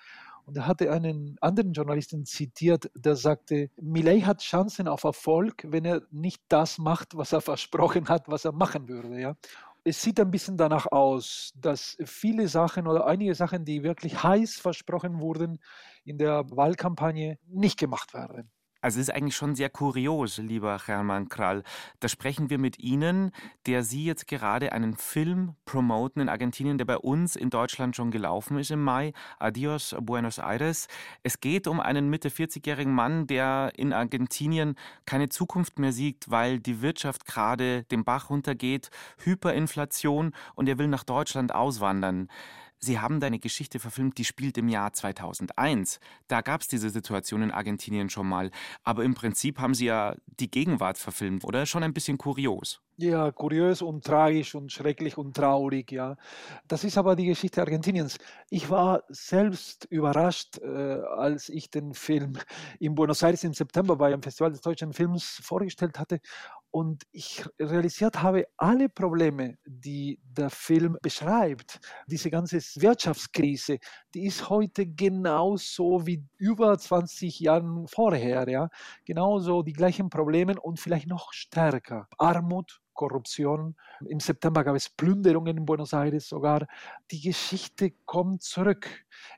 Und 0.47 0.57
er 0.57 0.67
hatte 0.67 0.91
einen 0.91 1.37
anderen 1.41 1.73
Journalisten 1.73 2.25
zitiert, 2.25 2.91
der 2.97 3.15
sagte, 3.15 3.71
Millet 3.81 4.27
hat 4.27 4.41
Chancen 4.41 4.89
auf 4.89 5.05
Erfolg, 5.05 5.65
wenn 5.69 5.85
er 5.85 6.03
nicht 6.11 6.43
das 6.49 6.79
macht, 6.79 7.17
was 7.17 7.33
er 7.33 7.41
versprochen 7.41 8.09
hat, 8.09 8.29
was 8.29 8.45
er 8.45 8.53
machen 8.53 8.89
würde. 8.89 9.21
Ja? 9.21 9.37
Es 9.85 10.03
sieht 10.03 10.21
ein 10.21 10.31
bisschen 10.31 10.57
danach 10.57 10.87
aus, 10.87 11.53
dass 11.57 11.97
viele 12.05 12.49
Sachen 12.49 12.87
oder 12.87 13.07
einige 13.07 13.35
Sachen, 13.35 13.65
die 13.65 13.83
wirklich 13.83 14.23
heiß 14.23 14.57
versprochen 14.57 15.21
wurden 15.21 15.59
in 16.05 16.19
der 16.19 16.45
Wahlkampagne, 16.51 17.39
nicht 17.47 17.79
gemacht 17.79 18.15
werden. 18.15 18.51
Also 18.83 18.99
es 18.99 19.09
ist 19.09 19.15
eigentlich 19.15 19.37
schon 19.37 19.55
sehr 19.55 19.69
kurios, 19.69 20.39
lieber 20.39 20.81
Hermann 20.87 21.29
Krall. 21.29 21.63
Da 22.01 22.09
sprechen 22.09 22.49
wir 22.49 22.59
mit 22.59 22.79
Ihnen, 22.79 23.31
der 23.67 23.83
Sie 23.83 24.05
jetzt 24.05 24.27
gerade 24.27 24.73
einen 24.73 24.97
Film 24.97 25.55
promoten 25.67 26.23
in 26.23 26.29
Argentinien, 26.31 26.79
der 26.79 26.87
bei 26.87 26.97
uns 26.97 27.37
in 27.37 27.51
Deutschland 27.51 27.95
schon 27.95 28.11
gelaufen 28.11 28.59
ist 28.59 28.71
im 28.71 28.83
Mai. 28.83 29.13
Adios 29.39 29.95
Buenos 30.01 30.39
Aires. 30.39 30.89
Es 31.23 31.41
geht 31.41 31.67
um 31.67 31.79
einen 31.79 32.09
Mitte 32.09 32.31
40-jährigen 32.31 32.95
Mann, 32.95 33.27
der 33.27 33.73
in 33.77 33.93
Argentinien 33.93 34.77
keine 35.05 35.29
Zukunft 35.29 35.79
mehr 35.79 35.93
sieht, 35.93 36.31
weil 36.31 36.59
die 36.59 36.81
Wirtschaft 36.81 37.27
gerade 37.27 37.83
den 37.85 38.05
Bach 38.05 38.31
runtergeht, 38.31 38.91
Hyperinflation 39.19 40.33
und 40.55 40.69
er 40.69 40.79
will 40.79 40.89
nach 40.89 41.05
Deutschland 41.05 41.55
auswandern. 41.55 42.29
Sie 42.83 42.99
haben 42.99 43.21
deine 43.21 43.39
Geschichte 43.39 43.79
verfilmt, 43.79 44.17
die 44.17 44.25
spielt 44.25 44.57
im 44.57 44.69
Jahr 44.69 44.93
2001. 44.95 46.01
Da 46.29 46.41
gab 46.41 46.63
es 46.63 46.69
diese 46.69 46.89
Situation 46.89 47.43
in 47.43 47.51
Argentinien 47.51 48.09
schon 48.09 48.27
mal. 48.27 48.51
Aber 48.85 49.05
im 49.05 49.15
Prinzip 49.15 49.59
haben 49.59 49.75
Sie 49.75 49.85
ja 49.85 50.17
die 50.27 50.51
Gegenwart 50.51 50.97
verfilmt, 50.97 51.45
oder? 51.45 51.67
Schon 51.67 51.83
ein 51.83 51.93
bisschen 51.93 52.17
kurios. 52.17 52.81
Ja, 52.97 53.31
kurios 53.33 53.81
und 53.81 54.05
tragisch 54.05 54.55
und 54.55 54.71
schrecklich 54.73 55.17
und 55.17 55.35
traurig, 55.35 55.91
ja. 55.91 56.17
Das 56.69 56.85
ist 56.85 56.99
aber 56.99 57.17
die 57.17 57.25
Geschichte 57.25 57.63
Argentiniens. 57.63 58.19
Ich 58.51 58.69
war 58.69 59.05
selbst 59.09 59.87
überrascht, 59.87 60.59
äh, 60.59 60.67
als 60.69 61.49
ich 61.49 61.71
den 61.71 61.95
Film 61.95 62.35
in 62.79 62.95
Buenos 62.95 63.23
Aires 63.23 63.43
im 63.45 63.55
September 63.55 63.97
bei 63.97 64.09
einem 64.09 64.23
Festival 64.23 64.53
des 64.53 64.61
deutschen 64.61 64.93
Films 64.93 65.41
vorgestellt 65.43 65.99
hatte 65.99 66.21
und 66.71 67.05
ich 67.13 67.45
realisiert 67.59 68.23
habe, 68.23 68.47
alle 68.57 68.89
Probleme, 68.89 69.57
die 69.67 70.21
der 70.23 70.51
Film 70.51 70.97
beschreibt, 71.03 71.81
diese 72.07 72.31
ganze 72.31 72.59
Wirtschaftskrise, 72.59 73.79
die 74.15 74.27
ist 74.27 74.49
heute 74.49 74.87
genauso 74.87 76.07
wie 76.07 76.25
über 76.39 76.79
20 76.79 77.41
Jahren 77.41 77.87
vorher, 77.89 78.49
ja. 78.49 78.69
Genauso 79.05 79.63
die 79.63 79.73
gleichen 79.73 80.11
Probleme 80.11 80.61
und 80.61 80.79
vielleicht 80.81 81.09
noch 81.09 81.33
stärker. 81.33 82.09
Armut, 82.19 82.81
Korruption. 83.01 83.77
Im 84.07 84.21
September 84.21 84.63
gab 84.63 84.77
es 84.77 84.91
Plünderungen 84.91 85.57
in 85.57 85.65
Buenos 85.65 85.95
Aires 85.95 86.29
sogar. 86.29 86.67
Die 87.11 87.23
Geschichte 87.23 87.93
kommt 88.05 88.43
zurück. 88.43 88.87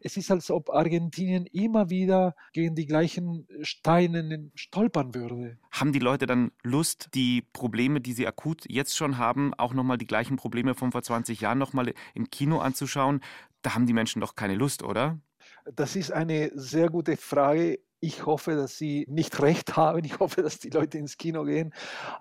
Es 0.00 0.16
ist, 0.16 0.32
als 0.32 0.50
ob 0.50 0.70
Argentinien 0.70 1.46
immer 1.46 1.88
wieder 1.88 2.34
gegen 2.52 2.74
die 2.74 2.86
gleichen 2.86 3.46
Steine 3.60 4.50
stolpern 4.56 5.14
würde. 5.14 5.58
Haben 5.70 5.92
die 5.92 6.00
Leute 6.00 6.26
dann 6.26 6.50
Lust, 6.64 7.10
die 7.14 7.42
Probleme, 7.52 8.00
die 8.00 8.14
sie 8.14 8.26
akut 8.26 8.64
jetzt 8.68 8.96
schon 8.96 9.16
haben, 9.16 9.54
auch 9.54 9.74
nochmal 9.74 9.96
die 9.96 10.08
gleichen 10.08 10.34
Probleme 10.34 10.74
von 10.74 10.90
vor 10.90 11.04
20 11.04 11.40
Jahren 11.40 11.58
nochmal 11.58 11.94
im 12.14 12.30
Kino 12.30 12.58
anzuschauen? 12.58 13.20
Da 13.62 13.76
haben 13.76 13.86
die 13.86 13.92
Menschen 13.92 14.20
doch 14.20 14.34
keine 14.34 14.56
Lust, 14.56 14.82
oder? 14.82 15.20
Das 15.72 15.94
ist 15.94 16.10
eine 16.10 16.50
sehr 16.54 16.88
gute 16.88 17.16
Frage. 17.16 17.78
Ich 18.04 18.26
hoffe, 18.26 18.56
dass 18.56 18.78
Sie 18.78 19.06
nicht 19.08 19.40
recht 19.40 19.76
haben. 19.76 20.02
Ich 20.04 20.18
hoffe, 20.18 20.42
dass 20.42 20.58
die 20.58 20.70
Leute 20.70 20.98
ins 20.98 21.16
Kino 21.18 21.44
gehen. 21.44 21.72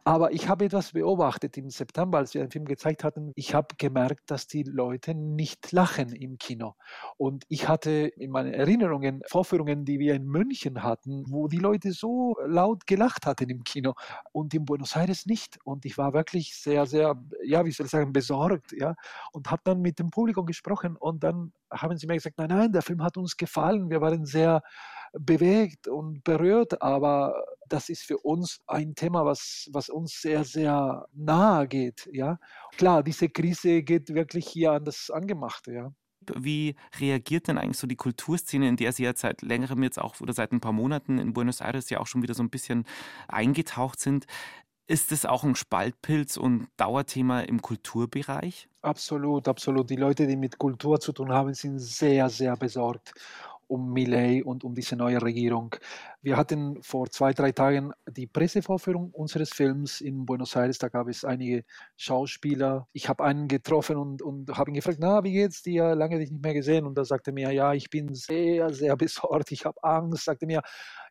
Aber 0.04 0.32
ich 0.32 0.48
habe 0.48 0.66
etwas 0.66 0.92
beobachtet 0.92 1.58
im 1.58 1.72
September, 1.72 2.20
als 2.20 2.36
wir 2.36 2.42
den 2.44 2.52
Film 2.52 2.66
gezeigt 2.66 3.04
hatten. 3.04 3.32
Ich 3.34 3.56
habe 3.56 3.70
gemerkt, 3.80 4.30
dass 4.30 4.46
die 4.46 4.62
Leute 4.62 5.16
nicht 5.16 5.72
lachen 5.72 6.10
im 6.14 6.38
Kino. 6.38 6.76
Und 7.18 7.46
ich 7.48 7.68
hatte 7.68 7.90
in 7.90 8.30
meinen 8.30 8.54
Erinnerungen 8.54 9.24
Vorführungen, 9.28 9.84
die 9.84 9.98
wir 9.98 10.14
in 10.14 10.28
München 10.28 10.84
hatten, 10.84 11.24
wo 11.28 11.48
die 11.48 11.58
Leute 11.58 11.94
so 11.94 12.38
laut 12.46 12.86
gelacht 12.86 13.26
hatten 13.26 13.50
im 13.50 13.64
Kino 13.64 13.96
und 14.34 14.54
in 14.54 14.66
Buenos 14.66 14.96
Aires 14.96 15.26
nicht. 15.26 15.58
Und 15.64 15.84
ich 15.86 15.98
war 15.98 16.14
wirklich 16.14 16.56
sehr, 16.56 16.86
sehr, 16.86 17.20
ja, 17.44 17.66
wie 17.66 17.72
soll 17.72 17.88
ich 17.88 17.92
sagen, 17.92 18.14
besorgt, 18.14 18.72
ja, 18.74 18.94
und 19.32 19.50
habe 19.50 19.64
dann 19.64 19.82
mit 19.82 19.98
dem 19.98 20.12
Publikum 20.12 20.46
gesprochen 20.46 20.96
und 20.96 21.24
dann 21.24 21.54
haben 21.72 21.98
sie 21.98 22.06
mir 22.06 22.16
gesagt, 22.16 22.38
nein, 22.38 22.50
nein, 22.50 22.72
der 22.72 22.84
Film 22.84 23.02
hat 23.02 23.18
uns 23.18 23.36
gefallen. 23.36 23.90
Wir 23.90 24.02
waren 24.02 24.26
sehr 24.26 24.62
bewegt 25.14 25.88
und 25.88 26.24
berührt, 26.24 26.82
aber 26.82 27.44
das 27.68 27.90
ist 27.90 28.04
für 28.04 28.18
uns 28.18 28.60
ein 28.68 28.96
Thema, 28.96 29.26
was, 29.26 29.70
was 29.72 29.90
uns 29.90 30.22
sehr, 30.22 30.44
sehr 30.44 31.06
nahe 31.14 31.68
geht. 31.68 32.10
Ja? 32.12 32.40
Klar, 32.78 33.04
diese 33.04 33.30
Krise 33.30 33.84
geht 33.84 34.14
wirklich 34.14 34.48
hier 34.48 34.74
an 34.74 34.86
das 34.86 35.10
Angemachte. 35.10 35.72
Ja? 35.72 35.92
Wie 36.36 36.76
reagiert 37.00 37.48
denn 37.48 37.58
eigentlich 37.58 37.78
so 37.78 37.88
die 37.88 37.96
Kulturszene, 37.96 38.68
in 38.68 38.78
der 38.78 38.92
Sie 38.92 39.04
jetzt 39.04 39.22
seit 39.22 39.42
längerem 39.42 39.84
jetzt 39.84 40.00
auch 40.00 40.20
oder 40.22 40.34
seit 40.34 40.52
ein 40.52 40.62
paar 40.62 40.74
Monaten 40.74 41.18
in 41.18 41.34
Buenos 41.34 41.62
Aires 41.62 41.90
ja 41.90 42.00
auch 42.00 42.08
schon 42.08 42.22
wieder 42.22 42.34
so 42.34 42.44
ein 42.44 42.50
bisschen 42.50 42.86
eingetaucht 43.28 44.00
sind? 44.00 44.26
Ist 44.88 45.12
es 45.14 45.26
auch 45.26 45.44
ein 45.46 45.56
Spaltpilz 45.56 46.36
und 46.36 46.68
Dauerthema 46.76 47.42
im 47.42 47.62
Kulturbereich? 47.62 48.68
Absolut, 48.82 49.48
absolut. 49.48 49.90
Die 49.90 49.96
Leute, 49.96 50.28
die 50.28 50.36
mit 50.36 50.58
Kultur 50.58 51.00
zu 51.00 51.14
tun 51.14 51.32
haben, 51.32 51.54
sind 51.54 51.80
sehr, 51.80 52.28
sehr 52.30 52.58
besorgt 52.58 53.14
um 53.72 53.94
Millet 53.94 54.44
und 54.46 54.66
um 54.66 54.76
diese 54.76 54.98
neue 54.98 55.22
Regierung. 55.22 55.74
Wir 56.22 56.36
hatten 56.36 56.84
vor 56.84 57.10
zwei, 57.10 57.32
drei 57.32 57.54
Tagen 57.54 57.94
die 58.06 58.28
Pressevorführung 58.28 59.12
unseres 59.12 59.50
Films 59.52 60.02
in 60.02 60.26
Buenos 60.26 60.58
Aires. 60.58 60.78
Da 60.78 60.90
gab 60.90 61.08
es 61.08 61.24
einige 61.24 61.64
Schauspieler. 61.96 62.88
Ich 62.92 63.08
habe 63.08 63.24
einen 63.24 63.48
getroffen 63.48 63.96
und, 63.96 64.22
und 64.22 64.50
habe 64.58 64.72
ihn 64.72 64.76
gefragt, 64.76 64.98
na, 65.00 65.24
wie 65.24 65.32
geht's 65.32 65.64
dir? 65.64 65.96
Lange 65.96 66.20
dich 66.20 66.32
nicht 66.32 66.44
mehr 66.44 66.54
gesehen. 66.54 66.86
Und 66.86 66.98
da 66.98 67.06
sagte 67.06 67.32
mir, 67.32 67.52
ja, 67.54 67.74
ich 67.74 67.90
bin 67.90 68.14
sehr, 68.14 68.74
sehr 68.74 68.98
besorgt. 68.98 69.54
Ich 69.54 69.66
habe 69.66 69.82
Angst. 69.84 70.26
Sagte 70.26 70.46
mir, 70.46 70.62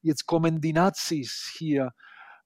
jetzt 0.02 0.26
kommen 0.26 0.60
die 0.60 0.74
Nazis 0.74 1.50
hier. 1.56 1.92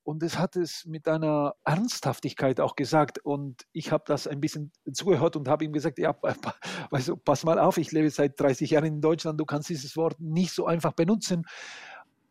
Und 0.04 0.22
es 0.22 0.38
hat 0.38 0.54
es 0.54 0.84
mit 0.84 1.08
einer 1.08 1.54
Ernsthaftigkeit 1.64 2.60
auch 2.60 2.76
gesagt. 2.76 3.18
Und 3.18 3.66
ich 3.72 3.90
habe 3.90 4.04
das 4.06 4.26
ein 4.26 4.38
bisschen 4.38 4.70
zugehört 4.92 5.34
und 5.34 5.48
habe 5.48 5.64
ihm 5.64 5.72
gesagt, 5.72 5.98
ja, 5.98 6.14
du, 7.08 7.16
pass 7.16 7.42
mal 7.42 7.58
auf, 7.58 7.78
ich 7.78 7.90
lebe 7.90 8.10
seit 8.10 8.38
30 8.38 8.70
Jahren 8.70 8.84
in 8.84 9.00
Deutschland, 9.00 9.40
du 9.40 9.46
kannst 9.46 9.70
dieses 9.70 9.96
Wort 9.96 10.20
nicht 10.20 10.52
so 10.52 10.66
einfach 10.66 10.92
benutzen. 10.92 11.46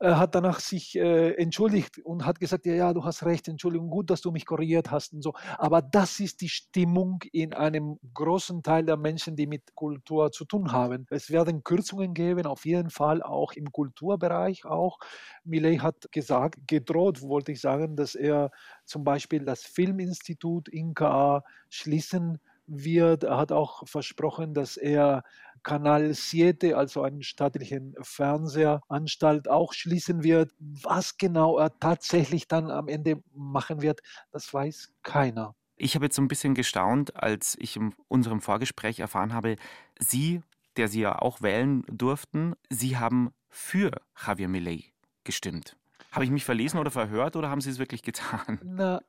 Er 0.04 0.20
hat 0.20 0.36
danach 0.36 0.60
sich 0.60 0.98
äh, 0.98 1.32
entschuldigt 1.36 2.00
und 2.00 2.26
hat 2.26 2.42
gesagt, 2.42 2.66
ja, 2.66 2.74
ja, 2.74 2.94
du 2.94 3.06
hast 3.06 3.24
recht, 3.24 3.48
Entschuldigung, 3.48 3.90
gut, 3.90 4.10
dass 4.10 4.20
du 4.20 4.32
mich 4.32 4.46
korrigiert 4.46 4.92
hast 4.92 5.14
und 5.14 5.22
so. 5.22 5.32
Aber 5.58 5.82
das 5.82 6.20
ist 6.20 6.42
die 6.42 6.50
Stimmung 6.50 7.22
in 7.32 7.54
einem 7.54 8.00
großen 8.14 8.64
Teil 8.64 8.84
der 8.84 8.98
Menschen, 8.98 9.38
die 9.38 9.48
mit 9.48 9.74
Kultur 9.76 10.30
zu 10.34 10.44
tun 10.44 10.74
haben. 10.74 11.08
Es 11.10 11.32
werden 11.32 11.64
Kürzungen 11.64 12.14
geben, 12.14 12.46
auf 12.48 12.66
jeden 12.66 12.90
Fall 12.90 13.24
auch 13.24 13.54
im 13.54 13.72
Kulturbereich 13.72 14.66
auch. 14.66 15.00
Millet 15.46 15.82
hat 15.82 16.12
gesagt, 16.12 16.60
gedroht, 16.68 17.22
wollte 17.22 17.54
ich 17.54 17.62
sagen, 17.62 17.96
dass 17.96 18.14
er 18.14 18.52
zum 18.86 19.06
Beispiel 19.06 19.46
das 19.46 19.64
Filminstitut 19.64 20.68
INKA 20.68 21.46
schließen 21.70 22.40
wird. 22.68 23.24
Er 23.24 23.38
hat 23.38 23.54
auch 23.54 23.88
versprochen, 23.88 24.54
dass 24.54 24.76
er 24.76 25.24
Kanal 25.64 26.14
7, 26.14 26.74
also 26.74 27.04
einen 27.04 27.24
staatlichen 27.24 27.96
Fernsehanstalt, 28.02 29.50
auch 29.50 29.74
schließen 29.74 30.24
wird. 30.24 30.52
Was 30.60 31.18
genau 31.18 31.58
er 31.58 31.78
tatsächlich 31.80 32.48
dann 32.48 32.70
am 32.70 32.88
Ende 32.88 33.24
machen 33.34 33.82
wird, 33.82 34.02
das 34.32 34.54
weiß 34.54 34.94
keiner. 35.02 35.56
Ich 35.76 35.96
habe 35.96 36.06
jetzt 36.06 36.16
so 36.16 36.22
ein 36.22 36.28
bisschen 36.28 36.54
gestaunt, 36.54 37.16
als 37.16 37.58
ich 37.60 37.76
in 37.76 37.94
unserem 38.08 38.42
Vorgespräch 38.42 39.00
erfahren 39.00 39.34
habe, 39.34 39.56
Sie, 40.00 40.42
der 40.78 40.88
Sie 40.88 41.02
ja 41.02 41.20
auch 41.20 41.42
wählen 41.42 41.84
durften, 41.88 42.54
Sie 42.70 42.98
haben 42.98 43.32
für 43.50 43.92
Javier 44.26 44.48
Milei 44.48 44.94
gestimmt. 45.24 45.76
Habe 46.14 46.26
ich 46.26 46.32
mich 46.32 46.46
verlesen 46.46 46.80
oder 46.80 46.92
verhört 46.92 47.36
oder 47.36 47.50
haben 47.50 47.60
Sie 47.60 47.72
es 47.72 47.80
wirklich 47.80 48.04
getan? 48.04 48.60
Na, 48.64 49.02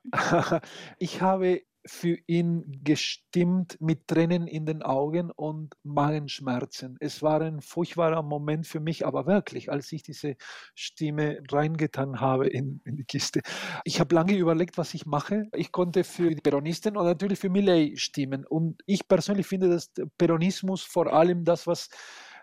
ich 0.97 1.21
habe 1.21 1.61
für 1.85 2.17
ihn 2.25 2.81
gestimmt 2.83 3.77
mit 3.79 4.07
Tränen 4.07 4.47
in 4.47 4.65
den 4.65 4.81
Augen 4.81 5.29
und 5.29 5.75
Magenschmerzen. 5.83 6.97
Es 6.99 7.21
war 7.21 7.41
ein 7.41 7.61
furchtbarer 7.61 8.23
Moment 8.23 8.65
für 8.65 8.79
mich, 8.79 9.05
aber 9.05 9.27
wirklich, 9.27 9.71
als 9.71 9.91
ich 9.91 10.01
diese 10.01 10.35
Stimme 10.73 11.43
reingetan 11.51 12.19
habe 12.19 12.47
in, 12.47 12.81
in 12.85 12.95
die 12.95 13.05
Kiste. 13.05 13.41
Ich 13.83 13.99
habe 13.99 14.15
lange 14.15 14.35
überlegt, 14.35 14.79
was 14.79 14.95
ich 14.95 15.05
mache. 15.05 15.47
Ich 15.53 15.71
konnte 15.71 16.03
für 16.03 16.31
die 16.31 16.41
Peronisten 16.41 16.97
und 16.97 17.05
natürlich 17.05 17.37
für 17.37 17.51
Millet 17.51 17.99
stimmen. 17.99 18.47
Und 18.47 18.81
ich 18.87 19.07
persönlich 19.07 19.45
finde, 19.45 19.69
dass 19.69 19.91
Peronismus 20.17 20.81
vor 20.81 21.13
allem 21.13 21.43
das, 21.43 21.67
was 21.67 21.89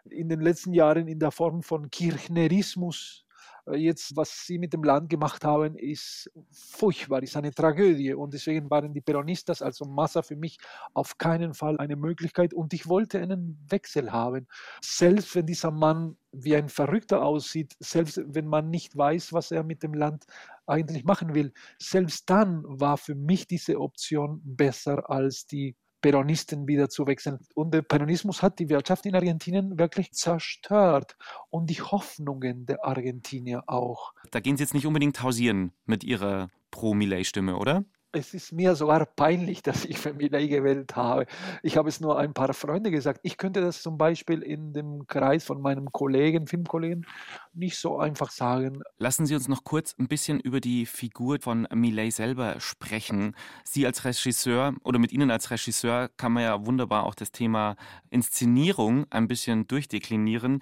in 0.05 0.29
den 0.29 0.41
letzten 0.41 0.73
Jahren 0.73 1.09
in 1.09 1.19
der 1.19 1.33
Form 1.33 1.65
von 1.65 1.91
Kirchnerismus 1.91 3.25
jetzt, 3.71 4.17
was 4.17 4.47
sie 4.47 4.59
mit 4.59 4.73
dem 4.73 4.83
Land 4.83 5.09
gemacht 5.09 5.45
haben, 5.45 5.77
ist 5.77 6.31
furchtbar, 6.51 7.23
ist 7.23 7.37
eine 7.37 7.53
Tragödie. 7.53 8.15
Und 8.15 8.35
deswegen 8.35 8.71
waren 8.71 8.93
die 8.93 9.01
Peronistas, 9.01 9.63
also 9.63 9.85
Massa, 9.85 10.23
für 10.23 10.37
mich 10.37 10.59
auf 10.95 11.19
keinen 11.19 11.55
Fall 11.55 11.79
eine 11.79 11.97
Möglichkeit. 11.97 12.55
Und 12.55 12.73
ich 12.75 12.89
wollte 12.89 13.21
einen 13.21 13.65
Wechsel 13.69 14.13
haben. 14.13 14.49
Selbst 14.83 15.35
wenn 15.35 15.47
dieser 15.47 15.71
Mann 15.71 16.17
wie 16.33 16.57
ein 16.57 16.69
Verrückter 16.69 17.25
aussieht, 17.25 17.75
selbst 17.79 18.21
wenn 18.27 18.47
man 18.47 18.71
nicht 18.71 18.97
weiß, 18.97 19.33
was 19.33 19.51
er 19.51 19.63
mit 19.63 19.83
dem 19.83 19.95
Land 19.95 20.25
eigentlich 20.67 21.05
machen 21.05 21.35
will, 21.35 21.53
selbst 21.79 22.29
dann 22.31 22.65
war 22.67 22.97
für 22.97 23.15
mich 23.15 23.47
diese 23.47 23.81
Option 23.81 24.41
besser 24.45 25.11
als 25.11 25.47
die 25.47 25.77
Peronisten 26.03 26.67
wieder 26.67 26.91
zu 26.91 27.07
wechseln. 27.07 27.39
Und 27.55 27.73
der 27.73 27.83
Peronismus 27.83 28.43
hat 28.43 28.59
die 28.59 28.69
Wirtschaft 28.69 29.07
in 29.07 29.15
Argentinien 29.15 29.79
wirklich 29.79 30.13
zerstört 30.13 31.17
und 31.49 31.71
die 31.71 31.81
Hoffnungen 31.81 32.67
der 32.67 32.85
Argentinier 32.85 33.63
auch. 33.69 34.13
Da 34.31 34.41
gehen 34.41 34.57
Sie 34.57 34.65
jetzt 34.65 34.75
nicht 34.75 34.87
unbedingt 34.87 35.23
hausieren 35.23 35.73
mit 35.87 36.05
Ihrer 36.05 36.51
Pro-Millet-Stimme, 36.71 37.57
oder? 37.57 37.85
Es 38.13 38.35
ist 38.35 38.53
mir 38.53 38.75
sogar 38.75 39.07
peinlich, 39.07 39.63
dass 39.63 39.85
ich 39.85 39.99
für 39.99 40.13
Millet 40.13 40.49
gewählt 40.51 40.95
habe. 40.97 41.27
Ich 41.63 41.77
habe 41.77 41.89
es 41.89 42.01
nur 42.01 42.19
ein 42.19 42.35
paar 42.35 42.53
Freunde 42.53 42.91
gesagt. 42.91 43.21
Ich 43.23 43.39
könnte 43.39 43.61
das 43.61 43.83
zum 43.83 43.97
Beispiel 43.97 44.43
in 44.43 44.73
dem 44.73 45.07
Kreis 45.07 45.45
von 45.45 45.61
meinem 45.61 45.91
Kollegen, 45.93 46.47
Filmkollegen, 46.47 47.07
nicht 47.55 47.79
so 47.79 47.99
einfach 47.99 48.31
sagen. 48.31 48.83
Lassen 48.99 49.27
Sie 49.27 49.35
uns 49.35 49.49
noch 49.49 49.65
kurz 49.65 49.95
ein 49.99 50.09
bisschen 50.09 50.41
über 50.41 50.61
die 50.61 50.87
Figur 50.87 51.39
von 51.41 51.67
Millet 51.75 52.13
selber 52.13 52.61
sprechen. 52.61 53.35
Sie 53.65 53.87
als 53.87 54.05
Regisseur 54.05 54.75
oder 54.85 54.99
mit 54.99 55.13
Ihnen 55.13 55.31
als 55.31 55.51
Regisseur 55.51 56.11
kann 56.17 56.33
man 56.33 56.43
ja 56.43 56.67
wunderbar 56.67 57.05
auch 57.05 57.15
das 57.15 57.33
Thema 57.33 57.77
Inszenierung 58.11 59.07
ein 59.11 59.27
bisschen 59.27 59.67
durchdeklinieren. 59.67 60.61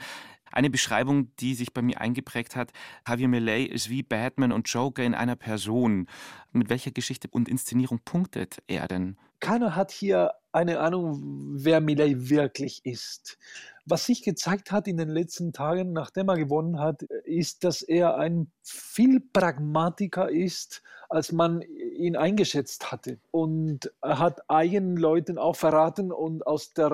Eine 0.53 0.71
Beschreibung, 0.71 1.35
die 1.37 1.55
sich 1.55 1.73
bei 1.73 1.83
mir 1.83 2.01
eingeprägt 2.01 2.57
hat, 2.57 2.73
Javier 3.07 3.29
Millet 3.29 3.71
ist 3.71 3.89
wie 3.89 4.03
Batman 4.03 4.53
und 4.53 4.69
Joker 4.69 5.05
in 5.05 5.15
einer 5.15 5.37
Person. 5.37 6.07
Mit 6.53 6.69
welcher 6.69 6.91
Geschichte 6.91 7.29
und 7.31 7.49
Inszenierung 7.49 8.01
punktet 8.05 8.63
er 8.67 8.89
denn? 8.89 9.17
Keiner 9.41 9.75
hat 9.75 9.91
hier 9.91 10.33
eine 10.53 10.81
Ahnung, 10.81 11.21
wer 11.55 11.81
Millet 11.81 12.29
wirklich 12.29 12.85
ist. 12.85 13.39
Was 13.87 14.07
sich 14.07 14.23
gezeigt 14.23 14.73
hat 14.73 14.87
in 14.87 14.99
den 14.99 15.09
letzten 15.09 15.53
Tagen, 15.53 15.93
nachdem 15.93 16.29
er 16.29 16.37
gewonnen 16.37 16.79
hat, 16.79 17.03
ist, 17.03 17.65
dass 17.65 17.83
er 17.83 18.17
ein 18.17 18.51
viel 18.63 19.21
Pragmatiker 19.21 20.31
ist, 20.31 20.83
als 21.09 21.33
man 21.33 21.63
ihn 21.63 22.15
eingeschätzt 22.15 22.93
hatte. 22.93 23.19
Und 23.33 23.93
er 24.01 24.21
hat 24.21 24.49
eigenen 24.49 24.97
Leuten 24.97 25.39
auch 25.39 25.57
verraten 25.57 26.13
und 26.13 26.47
aus 26.47 26.73
der, 26.73 26.93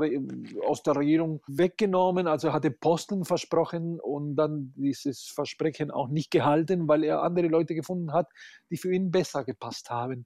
aus 0.66 0.82
der 0.82 0.96
Regierung 0.96 1.42
weggenommen. 1.46 2.26
Also 2.26 2.48
er 2.48 2.52
hatte 2.54 2.70
Posten 2.70 3.26
versprochen 3.26 4.00
und 4.00 4.36
dann 4.36 4.72
dieses 4.74 5.24
Versprechen 5.24 5.90
auch 5.90 6.08
nicht 6.08 6.30
gehalten, 6.30 6.88
weil 6.88 7.04
er 7.04 7.22
andere 7.22 7.48
Leute 7.48 7.74
gefunden 7.74 8.12
hat, 8.12 8.28
die 8.70 8.78
für 8.78 8.92
ihn 8.92 9.10
besser 9.10 9.44
gepasst 9.44 9.90
haben. 9.90 10.24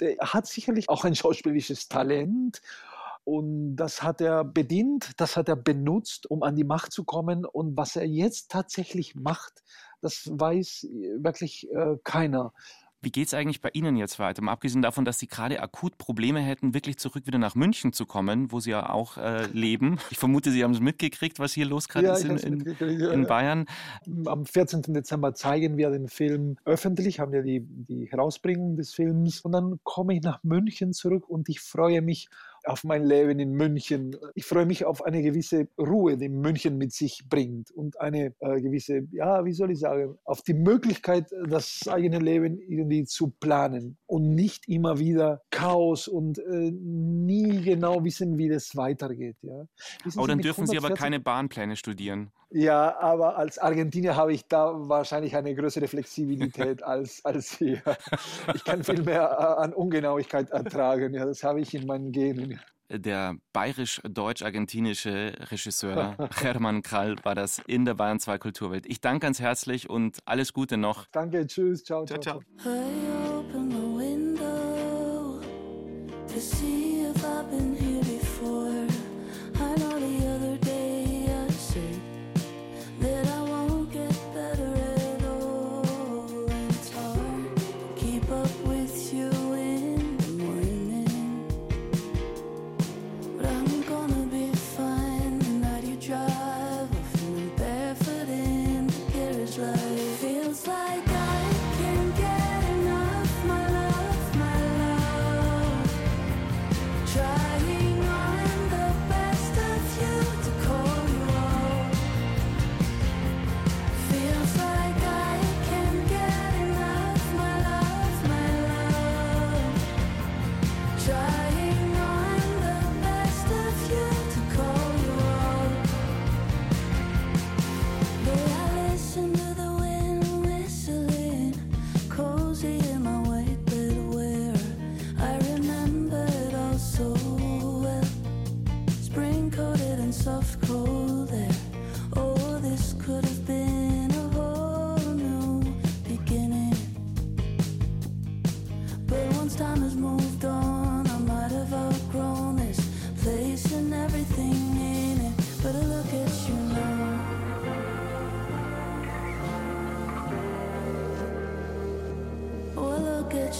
Er 0.00 0.32
hat 0.32 0.46
sicherlich 0.46 0.88
auch 0.88 1.04
ein 1.04 1.14
schauspielisches 1.14 1.88
Talent 1.88 2.60
und 3.24 3.76
das 3.76 4.02
hat 4.02 4.22
er 4.22 4.42
bedient, 4.42 5.12
das 5.18 5.36
hat 5.36 5.50
er 5.50 5.56
benutzt, 5.56 6.30
um 6.30 6.42
an 6.42 6.56
die 6.56 6.64
Macht 6.64 6.92
zu 6.92 7.04
kommen. 7.04 7.44
Und 7.44 7.76
was 7.76 7.94
er 7.94 8.06
jetzt 8.06 8.50
tatsächlich 8.50 9.16
macht, 9.16 9.62
das 10.00 10.30
weiß 10.32 10.88
wirklich 11.18 11.70
äh, 11.70 11.96
keiner. 12.04 12.54
Wie 13.00 13.10
geht 13.10 13.28
es 13.28 13.34
eigentlich 13.34 13.60
bei 13.60 13.70
Ihnen 13.74 13.96
jetzt 13.96 14.18
weiter? 14.18 14.42
Mal 14.42 14.52
abgesehen 14.52 14.82
davon, 14.82 15.04
dass 15.04 15.20
Sie 15.20 15.28
gerade 15.28 15.62
akut 15.62 15.98
Probleme 15.98 16.40
hätten, 16.40 16.74
wirklich 16.74 16.98
zurück 16.98 17.26
wieder 17.26 17.38
nach 17.38 17.54
München 17.54 17.92
zu 17.92 18.06
kommen, 18.06 18.50
wo 18.50 18.58
Sie 18.58 18.70
ja 18.70 18.90
auch 18.90 19.16
äh, 19.18 19.46
leben. 19.52 19.98
Ich 20.10 20.18
vermute, 20.18 20.50
Sie 20.50 20.64
haben 20.64 20.72
es 20.72 20.80
mitgekriegt, 20.80 21.38
was 21.38 21.52
hier 21.52 21.66
los 21.66 21.88
gerade 21.88 22.06
ja, 22.06 22.14
ist 22.14 22.24
in, 22.24 22.60
in, 22.60 22.76
in, 22.80 23.26
Bayern. 23.26 23.66
Am 24.26 24.44
14. 24.44 24.82
Dezember 24.88 25.32
zeigen 25.34 25.76
wir 25.76 25.90
den 25.90 26.08
Film 26.08 26.56
öffentlich, 26.64 27.20
haben 27.20 27.30
wir 27.30 27.42
die, 27.42 27.60
die 27.60 28.10
Herausbringung 28.10 28.76
des 28.76 28.92
Films. 28.92 29.42
Und 29.42 29.52
dann 29.52 29.78
komme 29.84 30.14
ich 30.14 30.22
nach 30.22 30.42
München 30.42 30.92
zurück 30.92 31.28
und 31.28 31.48
ich 31.48 31.60
freue 31.60 32.02
mich 32.02 32.28
auf 32.68 32.84
mein 32.84 33.04
Leben 33.04 33.38
in 33.38 33.52
München. 33.52 34.16
Ich 34.34 34.44
freue 34.44 34.66
mich 34.66 34.84
auf 34.84 35.02
eine 35.02 35.22
gewisse 35.22 35.68
Ruhe, 35.78 36.16
die 36.16 36.28
München 36.28 36.76
mit 36.76 36.92
sich 36.92 37.22
bringt 37.28 37.70
und 37.70 38.00
eine 38.00 38.34
äh, 38.40 38.60
gewisse, 38.60 39.08
ja, 39.12 39.44
wie 39.44 39.52
soll 39.52 39.70
ich 39.70 39.80
sagen, 39.80 40.16
auf 40.24 40.42
die 40.42 40.54
Möglichkeit, 40.54 41.30
das 41.48 41.80
eigene 41.88 42.18
Leben 42.18 42.58
irgendwie 42.58 43.04
zu 43.04 43.30
planen 43.40 43.96
und 44.06 44.34
nicht 44.34 44.68
immer 44.68 44.98
wieder 44.98 45.42
Chaos 45.50 46.08
und 46.08 46.38
äh, 46.38 46.70
nie 46.70 47.62
genau 47.62 48.04
wissen, 48.04 48.38
wie 48.38 48.48
das 48.48 48.76
weitergeht. 48.76 49.36
Ja. 49.42 49.66
Wissen 50.04 50.18
aber 50.18 50.28
dann 50.28 50.40
dürfen 50.40 50.66
Sie 50.66 50.76
aber 50.76 50.90
keine 50.90 51.20
Bahnpläne 51.20 51.76
studieren. 51.76 52.30
Ja, 52.50 52.98
aber 52.98 53.36
als 53.36 53.58
Argentinier 53.58 54.16
habe 54.16 54.32
ich 54.32 54.46
da 54.48 54.72
wahrscheinlich 54.74 55.36
eine 55.36 55.54
größere 55.54 55.86
Flexibilität 55.86 56.82
als, 56.82 57.22
als 57.24 57.52
hier. 57.52 57.82
Ich 58.54 58.64
kann 58.64 58.82
viel 58.84 59.02
mehr 59.02 59.22
äh, 59.22 59.62
an 59.62 59.74
Ungenauigkeit 59.74 60.50
ertragen. 60.50 61.12
Ja, 61.12 61.26
das 61.26 61.44
habe 61.44 61.60
ich 61.60 61.74
in 61.74 61.86
meinen 61.86 62.10
Genen. 62.10 62.58
Der 62.90 63.36
bayerisch-deutsch-argentinische 63.52 65.34
Regisseur 65.50 66.16
Hermann 66.40 66.80
Krall 66.80 67.16
war 67.22 67.34
das 67.34 67.60
in 67.66 67.84
der 67.84 67.92
Bayern 67.92 68.18
2 68.18 68.38
Kulturwelt. 68.38 68.86
Ich 68.86 69.02
danke 69.02 69.26
ganz 69.26 69.40
herzlich 69.40 69.90
und 69.90 70.20
alles 70.24 70.54
Gute 70.54 70.78
noch. 70.78 71.04
Danke, 71.12 71.46
tschüss, 71.46 71.84
ciao, 71.84 72.06
ciao. 72.06 72.18
ciao. 72.18 72.40
ciao. 72.62 72.78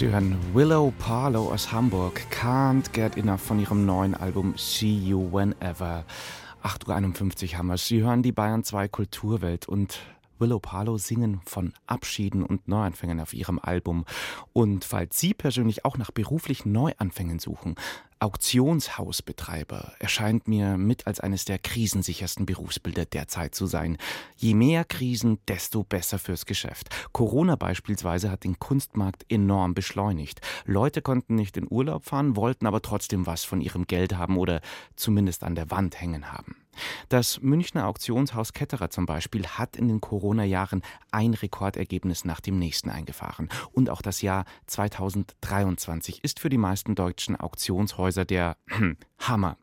Sie 0.00 0.08
hören 0.08 0.38
Willow 0.54 0.94
Parlow 0.98 1.52
aus 1.52 1.72
Hamburg, 1.72 2.22
Can't 2.30 2.90
Get 2.92 3.18
Enough 3.18 3.42
von 3.42 3.60
ihrem 3.60 3.84
neuen 3.84 4.14
Album 4.14 4.54
See 4.56 4.94
You 4.94 5.30
Whenever. 5.30 6.06
8.51 6.64 7.52
Uhr 7.52 7.58
haben 7.58 7.66
wir. 7.66 7.76
Sie 7.76 8.00
hören 8.00 8.22
die 8.22 8.32
Bayern 8.32 8.64
2 8.64 8.88
Kulturwelt 8.88 9.68
und 9.68 9.98
Willow 10.40 10.58
Parlow 10.58 10.98
singen 10.98 11.40
von 11.44 11.74
Abschieden 11.86 12.42
und 12.42 12.66
Neuanfängen 12.66 13.20
auf 13.20 13.34
ihrem 13.34 13.58
Album. 13.58 14.04
Und 14.52 14.84
falls 14.84 15.18
Sie 15.20 15.34
persönlich 15.34 15.84
auch 15.84 15.98
nach 15.98 16.10
beruflichen 16.10 16.72
Neuanfängen 16.72 17.38
suchen, 17.38 17.76
Auktionshausbetreiber 18.20 19.94
erscheint 19.98 20.46
mir 20.46 20.76
mit 20.76 21.06
als 21.06 21.20
eines 21.20 21.46
der 21.46 21.58
krisensichersten 21.58 22.44
Berufsbilder 22.44 23.06
derzeit 23.06 23.54
zu 23.54 23.64
sein. 23.64 23.96
Je 24.36 24.52
mehr 24.52 24.84
Krisen, 24.84 25.38
desto 25.48 25.84
besser 25.84 26.18
fürs 26.18 26.44
Geschäft. 26.44 26.90
Corona 27.12 27.56
beispielsweise 27.56 28.30
hat 28.30 28.44
den 28.44 28.58
Kunstmarkt 28.58 29.24
enorm 29.30 29.72
beschleunigt. 29.72 30.42
Leute 30.66 31.00
konnten 31.00 31.34
nicht 31.34 31.56
in 31.56 31.66
Urlaub 31.70 32.04
fahren, 32.04 32.36
wollten 32.36 32.66
aber 32.66 32.82
trotzdem 32.82 33.24
was 33.26 33.44
von 33.44 33.62
ihrem 33.62 33.86
Geld 33.86 34.14
haben 34.14 34.36
oder 34.36 34.60
zumindest 34.96 35.42
an 35.42 35.54
der 35.54 35.70
Wand 35.70 35.98
hängen 35.98 36.30
haben. 36.30 36.56
Das 37.08 37.40
Münchner 37.40 37.86
Auktionshaus 37.86 38.52
Ketterer 38.52 38.90
zum 38.90 39.06
Beispiel 39.06 39.46
hat 39.46 39.76
in 39.76 39.88
den 39.88 40.00
Corona-Jahren 40.00 40.82
ein 41.10 41.34
Rekordergebnis 41.34 42.24
nach 42.24 42.40
dem 42.40 42.58
nächsten 42.58 42.90
eingefahren. 42.90 43.48
Und 43.72 43.90
auch 43.90 44.02
das 44.02 44.22
Jahr 44.22 44.44
2023 44.66 46.22
ist 46.22 46.40
für 46.40 46.48
die 46.48 46.58
meisten 46.58 46.94
deutschen 46.94 47.36
Auktionshäuser 47.36 48.24
der 48.24 48.56
Hammer. 49.18 49.56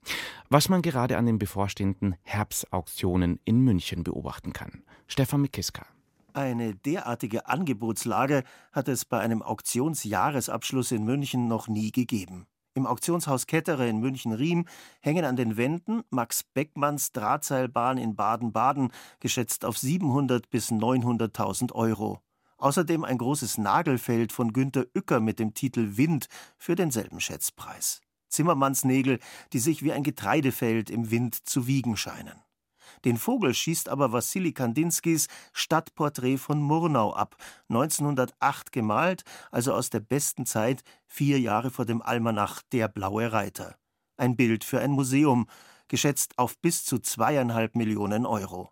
Was 0.49 0.69
man 0.69 0.81
gerade 0.81 1.17
an 1.17 1.25
den 1.25 1.39
bevorstehenden 1.39 2.15
Herbstauktionen 2.23 3.39
in 3.45 3.61
München 3.61 4.03
beobachten 4.03 4.53
kann. 4.53 4.83
Stefan 5.07 5.41
Mikiska. 5.41 5.85
Eine 6.33 6.75
derartige 6.75 7.47
Angebotslage 7.47 8.43
hat 8.71 8.87
es 8.87 9.05
bei 9.05 9.19
einem 9.19 9.41
Auktionsjahresabschluss 9.41 10.91
in 10.91 11.03
München 11.03 11.47
noch 11.47 11.67
nie 11.67 11.91
gegeben. 11.91 12.45
Im 12.77 12.85
Auktionshaus 12.85 13.47
Ketterer 13.47 13.87
in 13.87 13.97
München-Riem 14.01 14.67
hängen 15.01 15.25
an 15.25 15.35
den 15.35 15.57
Wänden 15.57 16.03
Max 16.11 16.43
Beckmanns 16.43 17.11
Drahtseilbahn 17.11 17.97
in 17.97 18.15
Baden-Baden, 18.15 18.91
geschätzt 19.19 19.65
auf 19.65 19.79
700 19.79 20.47
bis 20.51 20.69
900.000 20.69 21.71
Euro. 21.71 22.21
Außerdem 22.59 23.03
ein 23.03 23.17
großes 23.17 23.57
Nagelfeld 23.57 24.31
von 24.31 24.53
Günter 24.53 24.85
Uecker 24.95 25.19
mit 25.19 25.39
dem 25.39 25.55
Titel 25.55 25.97
Wind 25.97 26.27
für 26.55 26.75
denselben 26.75 27.19
Schätzpreis. 27.19 28.01
Zimmermannsnägel, 28.29 29.17
die 29.53 29.59
sich 29.59 29.81
wie 29.81 29.91
ein 29.91 30.03
Getreidefeld 30.03 30.91
im 30.91 31.09
Wind 31.09 31.33
zu 31.49 31.65
wiegen 31.65 31.97
scheinen. 31.97 32.43
Den 33.05 33.17
Vogel 33.17 33.53
schießt 33.53 33.89
aber 33.89 34.12
Wassili 34.12 34.53
Kandinskis 34.53 35.27
Stadtporträt 35.53 36.38
von 36.38 36.62
Murnau 36.62 37.13
ab, 37.13 37.36
1908 37.69 38.71
gemalt, 38.71 39.23
also 39.51 39.73
aus 39.73 39.89
der 39.89 39.99
besten 39.99 40.45
Zeit, 40.45 40.83
vier 41.05 41.39
Jahre 41.39 41.69
vor 41.69 41.86
dem 41.86 42.01
Almanach 42.01 42.62
Der 42.71 42.88
blaue 42.88 43.31
Reiter. 43.31 43.75
Ein 44.17 44.36
Bild 44.36 44.63
für 44.63 44.79
ein 44.79 44.91
Museum, 44.91 45.47
geschätzt 45.88 46.38
auf 46.38 46.57
bis 46.60 46.83
zu 46.83 46.99
zweieinhalb 46.99 47.75
Millionen 47.75 48.25
Euro. 48.25 48.71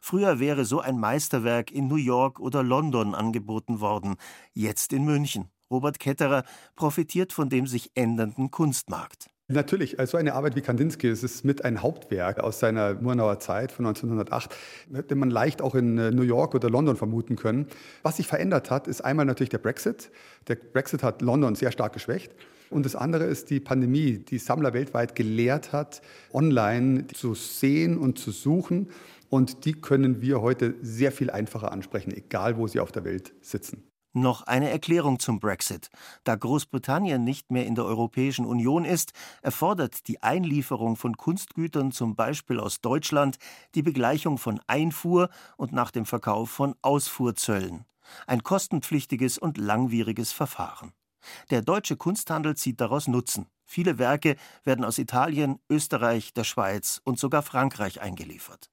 Früher 0.00 0.38
wäre 0.38 0.64
so 0.64 0.80
ein 0.80 0.98
Meisterwerk 0.98 1.70
in 1.70 1.88
New 1.88 1.96
York 1.96 2.40
oder 2.40 2.62
London 2.62 3.14
angeboten 3.14 3.80
worden, 3.80 4.16
jetzt 4.52 4.92
in 4.92 5.04
München. 5.04 5.50
Robert 5.70 5.98
Ketterer 5.98 6.44
profitiert 6.76 7.32
von 7.32 7.48
dem 7.48 7.66
sich 7.66 7.90
ändernden 7.94 8.50
Kunstmarkt. 8.50 9.33
Natürlich, 9.48 9.98
also 9.98 10.16
eine 10.16 10.32
Arbeit 10.32 10.56
wie 10.56 10.62
Kandinsky, 10.62 11.06
es 11.06 11.22
ist 11.22 11.44
mit 11.44 11.66
ein 11.66 11.82
Hauptwerk 11.82 12.40
aus 12.40 12.60
seiner 12.60 12.94
Murnauer 12.94 13.40
Zeit 13.40 13.72
von 13.72 13.84
1908, 13.84 14.56
hätte 14.94 15.14
man 15.16 15.28
leicht 15.28 15.60
auch 15.60 15.74
in 15.74 15.96
New 15.96 16.22
York 16.22 16.54
oder 16.54 16.70
London 16.70 16.96
vermuten 16.96 17.36
können. 17.36 17.66
Was 18.02 18.16
sich 18.16 18.26
verändert 18.26 18.70
hat, 18.70 18.88
ist 18.88 19.02
einmal 19.02 19.26
natürlich 19.26 19.50
der 19.50 19.58
Brexit. 19.58 20.10
Der 20.48 20.54
Brexit 20.54 21.02
hat 21.02 21.20
London 21.20 21.56
sehr 21.56 21.72
stark 21.72 21.92
geschwächt. 21.92 22.32
Und 22.70 22.86
das 22.86 22.96
andere 22.96 23.24
ist 23.24 23.50
die 23.50 23.60
Pandemie, 23.60 24.16
die 24.16 24.38
Sammler 24.38 24.72
weltweit 24.72 25.14
gelehrt 25.14 25.74
hat, 25.74 26.00
online 26.32 27.06
zu 27.08 27.34
sehen 27.34 27.98
und 27.98 28.18
zu 28.18 28.30
suchen. 28.30 28.88
Und 29.28 29.66
die 29.66 29.74
können 29.74 30.22
wir 30.22 30.40
heute 30.40 30.74
sehr 30.80 31.12
viel 31.12 31.28
einfacher 31.28 31.70
ansprechen, 31.70 32.12
egal 32.16 32.56
wo 32.56 32.66
sie 32.66 32.80
auf 32.80 32.92
der 32.92 33.04
Welt 33.04 33.34
sitzen. 33.42 33.82
Noch 34.16 34.42
eine 34.42 34.70
Erklärung 34.70 35.18
zum 35.18 35.40
Brexit. 35.40 35.90
Da 36.22 36.36
Großbritannien 36.36 37.24
nicht 37.24 37.50
mehr 37.50 37.66
in 37.66 37.74
der 37.74 37.84
Europäischen 37.84 38.46
Union 38.46 38.84
ist, 38.84 39.12
erfordert 39.42 40.06
die 40.06 40.22
Einlieferung 40.22 40.94
von 40.94 41.16
Kunstgütern 41.16 41.90
zum 41.90 42.14
Beispiel 42.14 42.60
aus 42.60 42.80
Deutschland 42.80 43.38
die 43.74 43.82
Begleichung 43.82 44.38
von 44.38 44.60
Einfuhr 44.68 45.30
und 45.56 45.72
nach 45.72 45.90
dem 45.90 46.06
Verkauf 46.06 46.48
von 46.48 46.76
Ausfuhrzöllen. 46.80 47.86
Ein 48.28 48.44
kostenpflichtiges 48.44 49.36
und 49.36 49.58
langwieriges 49.58 50.30
Verfahren. 50.30 50.92
Der 51.50 51.62
deutsche 51.62 51.96
Kunsthandel 51.96 52.56
zieht 52.56 52.80
daraus 52.80 53.08
Nutzen. 53.08 53.48
Viele 53.66 53.98
Werke 53.98 54.36
werden 54.62 54.84
aus 54.84 54.98
Italien, 54.98 55.58
Österreich, 55.68 56.32
der 56.34 56.44
Schweiz 56.44 57.00
und 57.02 57.18
sogar 57.18 57.42
Frankreich 57.42 58.00
eingeliefert. 58.00 58.70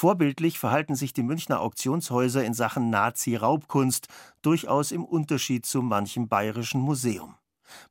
Vorbildlich 0.00 0.60
verhalten 0.60 0.94
sich 0.94 1.12
die 1.12 1.24
Münchner 1.24 1.58
Auktionshäuser 1.58 2.44
in 2.44 2.54
Sachen 2.54 2.88
Nazi-Raubkunst, 2.88 4.06
durchaus 4.42 4.92
im 4.92 5.04
Unterschied 5.04 5.66
zu 5.66 5.82
manchem 5.82 6.28
bayerischen 6.28 6.80
Museum. 6.80 7.34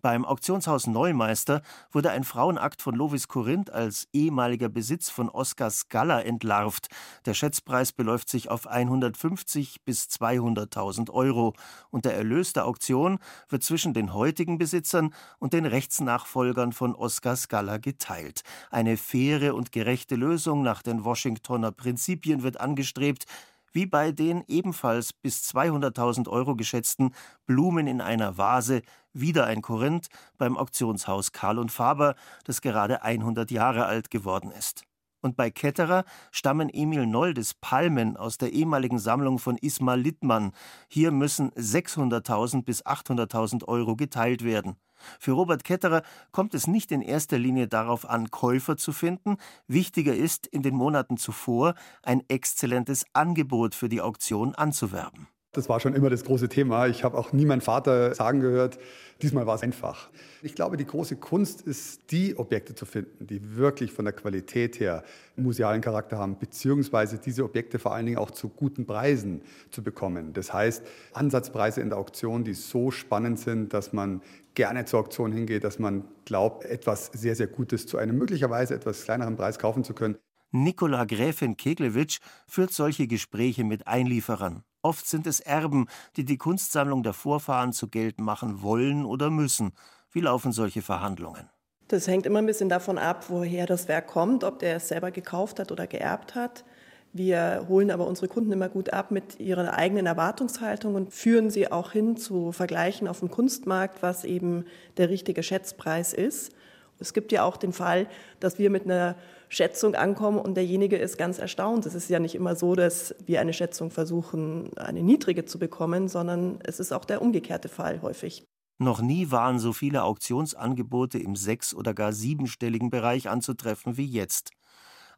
Beim 0.02 0.26
Auktionshaus 0.26 0.88
Neumeister 0.88 1.62
wurde 1.92 2.12
ein 2.12 2.24
Frauenakt 2.24 2.82
von 2.82 2.96
Lovis 2.96 3.28
Corinth 3.28 3.70
als 3.72 4.08
ehemaliger 4.14 4.70
Besitz 4.70 5.10
von 5.10 5.30
Oskar 5.30 5.72
Skalla 5.72 6.22
entlarvt. 6.22 6.88
Der 7.26 7.34
Schätzpreis 7.34 7.92
beläuft 7.92 8.30
sich 8.30 8.50
auf 8.50 8.68
150 8.68 9.84
bis 9.84 10.06
200.000 10.06 11.10
Euro 11.12 11.54
und 11.90 12.06
der 12.06 12.16
Erlös 12.16 12.54
der 12.54 12.66
Auktion 12.66 13.20
wird 13.50 13.64
zwischen 13.64 13.94
den 13.94 14.14
heutigen 14.14 14.58
Besitzern 14.58 15.14
und 15.40 15.54
den 15.54 15.66
Rechtsnachfolgern 15.66 16.74
von 16.74 16.96
Oskar 16.96 17.36
Skalla 17.36 17.78
geteilt. 17.78 18.42
Eine 18.72 18.98
faire 18.98 19.56
und 19.56 19.72
gerechte 19.72 20.16
Lösung 20.16 20.62
nach 20.62 20.82
den 20.82 21.04
Washingtoner 21.04 21.72
Prinzipien 21.72 22.44
wird 22.44 22.60
angestrebt, 22.60 23.26
wie 23.72 23.86
bei 23.86 24.12
den 24.12 24.44
ebenfalls 24.48 25.14
bis 25.14 25.44
200.000 25.54 26.28
Euro 26.28 26.56
geschätzten 26.56 27.14
Blumen 27.46 27.86
in 27.88 28.02
einer 28.02 28.38
Vase, 28.38 28.82
wieder 29.20 29.46
ein 29.46 29.62
Korinth 29.62 30.08
beim 30.38 30.58
Auktionshaus 30.58 31.32
Karl 31.32 31.60
und 31.60 31.72
Faber, 31.72 32.16
das 32.46 32.62
gerade 32.62 33.04
100 33.04 33.52
Jahre 33.52 33.86
alt 33.86 34.10
geworden 34.10 34.52
ist. 34.52 34.84
Und 35.22 35.36
bei 35.36 35.50
Ketterer 35.50 36.06
stammen 36.32 36.70
Emil 36.70 37.06
Noldes 37.06 37.56
Palmen 37.56 38.18
aus 38.18 38.38
der 38.38 38.54
ehemaligen 38.54 39.00
Sammlung 39.00 39.40
von 39.40 39.58
Ismar 39.58 39.98
Littmann. 39.98 40.52
Hier 40.88 41.12
müssen 41.12 41.52
600.000 41.52 42.64
bis 42.64 42.86
800.000 42.86 43.68
Euro 43.68 43.96
geteilt 43.96 44.44
werden. 44.44 44.78
Für 45.20 45.34
Robert 45.34 45.64
Ketterer 45.64 46.04
kommt 46.32 46.54
es 46.54 46.68
nicht 46.68 46.92
in 46.92 47.02
erster 47.02 47.38
Linie 47.38 47.68
darauf 47.68 48.10
an, 48.10 48.32
Käufer 48.32 48.78
zu 48.78 48.92
finden. 48.92 49.38
Wichtiger 49.68 50.16
ist, 50.16 50.48
in 50.48 50.62
den 50.62 50.76
Monaten 50.76 51.18
zuvor 51.18 51.76
ein 52.04 52.24
exzellentes 52.28 53.06
Angebot 53.14 53.76
für 53.76 53.90
die 53.90 54.02
Auktion 54.02 54.56
anzuwerben. 54.56 55.28
Das 55.58 55.70
war 55.70 55.80
schon 55.80 55.96
immer 55.96 56.12
das 56.12 56.24
große 56.24 56.50
Thema. 56.50 56.86
Ich 56.86 57.04
habe 57.04 57.18
auch 57.18 57.34
nie 57.34 57.46
meinen 57.46 57.62
Vater 57.62 58.14
sagen 58.14 58.42
gehört, 58.42 58.78
diesmal 59.24 59.48
war 59.48 59.56
es 59.56 59.64
einfach. 59.64 60.12
Ich 60.44 60.54
glaube, 60.54 60.78
die 60.78 60.86
große 60.86 61.16
Kunst 61.16 61.64
ist, 61.64 62.12
die 62.12 62.38
Objekte 62.38 62.76
zu 62.76 62.86
finden, 62.86 63.26
die 63.26 63.58
wirklich 63.58 63.92
von 63.92 64.06
der 64.06 64.14
Qualität 64.14 64.80
her 64.80 65.04
musealen 65.36 65.82
Charakter 65.82 66.20
haben, 66.20 66.38
beziehungsweise 66.38 67.18
diese 67.18 67.44
Objekte 67.44 67.80
vor 67.80 67.96
allen 67.96 68.06
Dingen 68.06 68.20
auch 68.20 68.30
zu 68.30 68.50
guten 68.50 68.86
Preisen 68.86 69.42
zu 69.72 69.82
bekommen. 69.84 70.32
Das 70.34 70.54
heißt, 70.54 70.86
Ansatzpreise 71.14 71.82
in 71.82 71.90
der 71.90 71.98
Auktion, 71.98 72.44
die 72.44 72.54
so 72.54 72.92
spannend 72.92 73.40
sind, 73.40 73.74
dass 73.74 73.94
man 73.94 74.22
gerne 74.54 74.86
zur 74.86 75.00
Auktion 75.00 75.32
hingeht, 75.32 75.64
dass 75.64 75.80
man 75.80 76.04
glaubt, 76.26 76.66
etwas 76.66 77.08
sehr, 77.14 77.36
sehr 77.36 77.48
Gutes 77.48 77.88
zu 77.88 77.98
einem 77.98 78.16
möglicherweise 78.16 78.76
etwas 78.76 79.06
kleineren 79.06 79.36
Preis 79.38 79.58
kaufen 79.58 79.84
zu 79.84 79.96
können. 79.96 80.20
Nikola 80.52 81.06
Gräfin 81.06 81.58
Keglewitsch 81.58 82.20
führt 82.48 82.72
solche 82.72 83.08
Gespräche 83.08 83.64
mit 83.64 83.88
Einlieferern. 83.88 84.62
Oft 84.88 85.06
sind 85.06 85.28
es 85.28 85.42
Erben, 85.42 85.88
die 86.16 86.24
die 86.24 86.38
Kunstsammlung 86.38 87.04
der 87.04 87.12
Vorfahren 87.12 87.74
zu 87.74 87.90
Geld 87.90 88.22
machen 88.22 88.62
wollen 88.62 89.04
oder 89.04 89.30
müssen. 89.30 89.74
Wie 90.14 90.22
laufen 90.22 90.54
solche 90.54 90.82
Verhandlungen? 90.82 91.50
Das 91.90 92.08
hängt 92.08 92.26
immer 92.26 92.40
ein 92.40 92.46
bisschen 92.46 92.70
davon 92.70 92.98
ab, 92.98 93.26
woher 93.28 93.66
das 93.66 93.90
Werk 93.90 94.08
kommt, 94.08 94.46
ob 94.46 94.60
der 94.60 94.78
es 94.78 94.88
selber 94.88 95.12
gekauft 95.12 95.60
hat 95.60 95.74
oder 95.74 95.88
geerbt 95.88 96.36
hat. 96.36 96.64
Wir 97.12 97.66
holen 97.68 97.92
aber 97.92 98.08
unsere 98.08 98.30
Kunden 98.30 98.54
immer 98.54 98.70
gut 98.70 98.94
ab 98.94 99.12
mit 99.12 99.42
ihrer 99.42 99.74
eigenen 99.74 100.06
Erwartungshaltung 100.06 100.96
und 100.96 101.12
führen 101.12 101.50
sie 101.50 101.70
auch 101.70 101.92
hin 101.92 102.16
zu 102.16 102.54
Vergleichen 102.54 103.10
auf 103.10 103.20
dem 103.20 103.30
Kunstmarkt, 103.30 104.02
was 104.02 104.24
eben 104.24 104.64
der 104.96 105.10
richtige 105.10 105.44
Schätzpreis 105.44 106.14
ist. 106.14 106.54
Es 106.98 107.14
gibt 107.14 107.34
ja 107.34 107.44
auch 107.44 107.58
den 107.58 107.74
Fall, 107.74 108.08
dass 108.40 108.58
wir 108.58 108.70
mit 108.70 108.86
einer 108.86 109.18
Schätzung 109.50 109.96
ankommen 109.96 110.40
und 110.40 110.56
derjenige 110.56 110.98
ist 110.98 111.18
ganz 111.18 111.40
erstaunt. 111.40 111.86
Es 111.86 111.96
ist 111.96 112.10
ja 112.10 112.20
nicht 112.20 112.36
immer 112.36 112.56
so, 112.56 112.76
dass 112.76 113.16
wir 113.26 113.42
eine 113.42 113.54
Schätzung 113.54 113.92
versuchen, 113.92 114.78
eine 114.78 115.02
niedrige 115.02 115.46
zu 115.46 115.60
bekommen, 115.60 116.08
sondern 116.08 116.60
es 116.64 116.80
ist 116.80 116.92
auch 116.92 117.06
der 117.06 117.22
umgekehrte 117.22 117.70
Fall 117.70 118.02
häufig. 118.02 118.46
Noch 118.80 119.02
nie 119.02 119.32
waren 119.32 119.58
so 119.58 119.74
viele 119.74 120.04
Auktionsangebote 120.04 121.18
im 121.18 121.36
sechs- 121.36 121.74
oder 121.74 121.94
gar 121.94 122.14
siebenstelligen 122.14 122.92
Bereich 122.92 123.28
anzutreffen 123.28 123.98
wie 123.98 124.06
jetzt. 124.06 124.52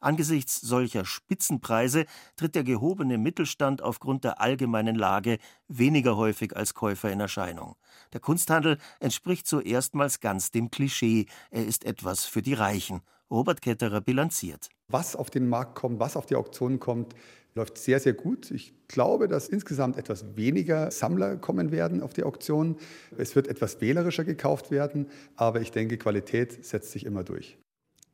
Angesichts 0.01 0.61
solcher 0.61 1.03
Spitzenpreise 1.03 2.05
tritt 2.37 2.55
der 2.55 2.63
gehobene 2.63 3.17
Mittelstand 3.17 3.81
aufgrund 3.81 4.23
der 4.23 4.39
allgemeinen 4.39 4.95
Lage 4.95 5.39
weniger 5.67 6.15
häufig 6.15 6.55
als 6.55 6.73
Käufer 6.73 7.11
in 7.11 7.19
Erscheinung. 7.19 7.75
Der 8.13 8.21
Kunsthandel 8.21 8.77
entspricht 9.01 9.45
so 9.45 9.59
erstmals 9.59 10.21
ganz 10.21 10.51
dem 10.51 10.71
Klischee, 10.71 11.25
er 11.51 11.65
ist 11.65 11.83
etwas 11.83 12.23
für 12.23 12.41
die 12.41 12.53
Reichen. 12.53 13.01
Robert 13.31 13.61
Ketterer 13.61 14.01
bilanziert. 14.01 14.69
Was 14.87 15.15
auf 15.15 15.29
den 15.29 15.47
Markt 15.47 15.75
kommt, 15.75 15.99
was 15.99 16.17
auf 16.17 16.25
die 16.25 16.35
Auktionen 16.35 16.79
kommt, 16.79 17.13
läuft 17.55 17.77
sehr, 17.77 17.99
sehr 17.99 18.13
gut. 18.13 18.51
Ich 18.51 18.73
glaube, 18.87 19.27
dass 19.27 19.47
insgesamt 19.47 19.97
etwas 19.97 20.35
weniger 20.35 20.91
Sammler 20.91 21.35
kommen 21.37 21.71
werden 21.71 22.01
auf 22.01 22.13
die 22.13 22.23
Auktionen. 22.23 22.77
Es 23.17 23.35
wird 23.35 23.47
etwas 23.47 23.81
wählerischer 23.81 24.23
gekauft 24.23 24.71
werden, 24.71 25.07
aber 25.35 25.61
ich 25.61 25.71
denke, 25.71 25.97
Qualität 25.97 26.65
setzt 26.65 26.91
sich 26.91 27.05
immer 27.05 27.23
durch. 27.23 27.57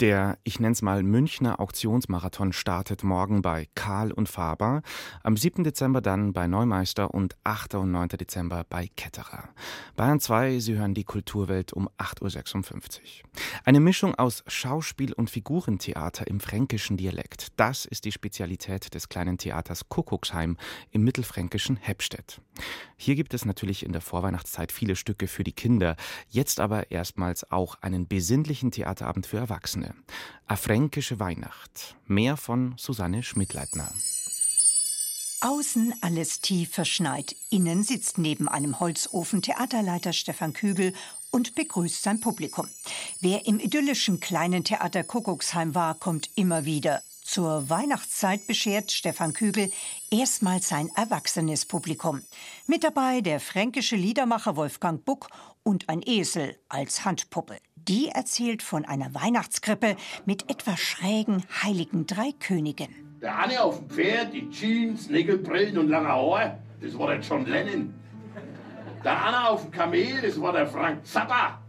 Der, 0.02 0.38
ich 0.44 0.60
nenne 0.60 0.74
es 0.74 0.82
mal, 0.82 1.04
Münchner 1.04 1.62
Auktionsmarathon 1.62 2.52
startet 2.52 3.06
morgen 3.06 3.42
bei 3.42 3.70
Karl 3.76 4.12
und 4.12 4.28
Faber, 4.28 4.82
am 5.24 5.38
7. 5.38 5.64
Dezember 5.64 6.02
dann 6.02 6.34
bei 6.34 6.48
Neumeister 6.48 7.14
und 7.14 7.38
8. 7.46 7.76
und 7.76 7.92
9. 7.92 8.10
Dezember 8.10 8.66
bei 8.68 8.90
Ketterer. 8.98 9.48
Bayern 9.96 10.20
2, 10.20 10.60
Sie 10.60 10.78
hören 10.78 10.96
die 10.96 11.06
Kulturwelt 11.06 11.72
um 11.72 11.88
8.56 11.98 12.74
Uhr. 12.74 13.30
Eine 13.64 13.80
Mischung 13.80 14.16
aus 14.16 14.44
Schauspiel 14.48 15.14
und 15.14 15.30
Figurentheater 15.30 16.28
im 16.28 16.42
fränkischen 16.42 16.98
Dialekt. 16.98 17.54
Das 17.56 17.86
ist 17.86 18.04
die 18.04 18.12
Spezialität 18.12 18.94
des 18.94 19.08
kleinen 19.08 19.38
Theaters 19.38 19.88
Kuckucksheim 19.88 20.58
im 20.92 21.06
mittelfränkischen 21.06 21.78
Heppstedt. 21.78 22.42
Hier 22.98 23.16
gibt 23.16 23.34
es 23.34 23.46
natürlich 23.46 23.84
in 23.84 23.92
der 23.92 24.02
Vorweihnachtszeit 24.02 24.72
viele 24.72 24.96
Stücke 24.96 25.28
für 25.28 25.44
die 25.44 25.52
Kinder, 25.52 25.96
jetzt 26.30 26.60
aber 26.60 26.92
erstmals 26.92 27.52
auch 27.52 27.76
einen 27.82 28.08
besinnlichen 28.08 28.72
Theaterabend 28.72 29.26
für 29.26 29.38
Erwachsene. 29.38 29.56
Erwachsene. 29.66 29.94
A 30.48 30.56
fränkische 30.56 31.20
Weihnacht. 31.20 31.96
Mehr 32.08 32.38
von 32.38 32.76
Susanne 32.78 33.24
Schmidleitner. 33.24 33.92
Außen 35.42 35.94
alles 36.02 36.42
tief 36.42 36.72
verschneit. 36.72 37.36
Innen 37.50 37.84
sitzt 37.84 38.18
neben 38.18 38.48
einem 38.48 38.80
Holzofen 38.80 39.42
Theaterleiter 39.42 40.14
Stefan 40.14 40.54
Kügel 40.54 40.94
und 41.32 41.56
begrüßt 41.56 42.04
sein 42.04 42.20
Publikum. 42.20 42.68
Wer 43.22 43.46
im 43.48 43.60
idyllischen 43.60 44.20
kleinen 44.20 44.64
Theater 44.64 45.04
Kuckucksheim 45.04 45.74
war, 45.74 45.96
kommt 45.96 46.30
immer 46.36 46.66
wieder. 46.66 47.02
Zur 47.26 47.72
Weihnachtszeit 47.72 48.46
beschert 48.46 48.92
Stefan 48.92 49.34
Kügel 49.34 49.72
erstmals 50.12 50.70
sein 50.70 50.92
erwachsenes 50.96 51.66
Publikum. 51.66 52.22
Mit 52.68 52.84
dabei 52.84 53.22
der 53.22 53.40
fränkische 53.40 53.96
Liedermacher 53.96 54.56
Wolfgang 54.56 55.04
Buck 55.04 55.30
und 55.64 55.90
ein 55.90 56.04
Esel 56.06 56.56
als 56.70 57.04
Handpuppe. 57.04 57.58
Die 57.76 58.10
erzählt 58.10 58.62
von 58.62 58.86
einer 58.86 59.12
Weihnachtskrippe 59.16 59.98
mit 60.26 60.52
etwas 60.52 60.80
schrägen 60.80 61.44
heiligen 61.64 62.06
drei 62.06 62.32
Königen. 62.40 63.18
Der 63.24 63.40
eine 63.40 63.60
auf 63.60 63.80
dem 63.80 63.90
Pferd, 63.90 64.32
die 64.32 64.48
Jeans, 64.52 65.10
Nickelbrillen 65.10 65.80
und 65.80 65.90
langer 65.90 66.10
Haar, 66.10 66.60
das 66.80 66.98
war 66.98 67.08
der 67.08 67.22
John 67.22 67.48
Lennon. 67.48 67.92
Der 69.04 69.26
andere 69.26 69.50
auf 69.50 69.64
dem 69.64 69.72
Kamel, 69.72 70.22
das 70.22 70.40
war 70.40 70.54
der 70.54 70.68
Frank 70.68 71.04
Zappa. 71.04 71.60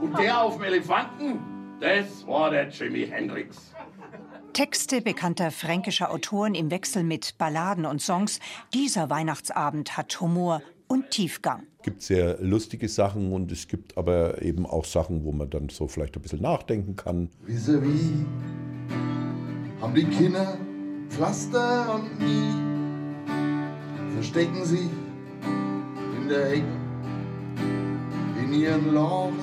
Und 0.00 0.18
der 0.18 0.40
auf 0.40 0.54
dem 0.54 0.64
Elefanten, 0.64 1.38
das 1.80 2.26
war 2.26 2.50
der 2.50 2.70
Jimi 2.70 3.06
Hendrix. 3.06 3.75
Texte 4.56 5.02
bekannter 5.02 5.50
fränkischer 5.50 6.10
Autoren 6.10 6.54
im 6.54 6.70
Wechsel 6.70 7.04
mit 7.04 7.36
Balladen 7.36 7.84
und 7.84 8.00
Songs. 8.00 8.40
Dieser 8.72 9.10
Weihnachtsabend 9.10 9.98
hat 9.98 10.18
Humor 10.18 10.62
und 10.88 11.10
Tiefgang. 11.10 11.64
Es 11.80 11.84
gibt 11.84 12.00
sehr 12.00 12.38
lustige 12.40 12.88
Sachen 12.88 13.34
und 13.34 13.52
es 13.52 13.68
gibt 13.68 13.98
aber 13.98 14.40
eben 14.40 14.64
auch 14.64 14.86
Sachen, 14.86 15.26
wo 15.26 15.32
man 15.32 15.50
dann 15.50 15.68
so 15.68 15.88
vielleicht 15.88 16.16
ein 16.16 16.22
bisschen 16.22 16.40
nachdenken 16.40 16.96
kann. 16.96 17.28
Vis-à-vis 17.46 18.24
haben 19.82 19.94
die 19.94 20.06
Kinder 20.06 20.56
Pflaster 21.10 21.94
und 21.94 22.18
nie 22.18 22.50
verstecken 24.14 24.64
sich 24.64 24.88
in 26.18 26.28
der 26.30 26.52
Ecke 26.52 26.64
in 28.42 28.54
ihren 28.54 28.94
Lachen. 28.94 29.36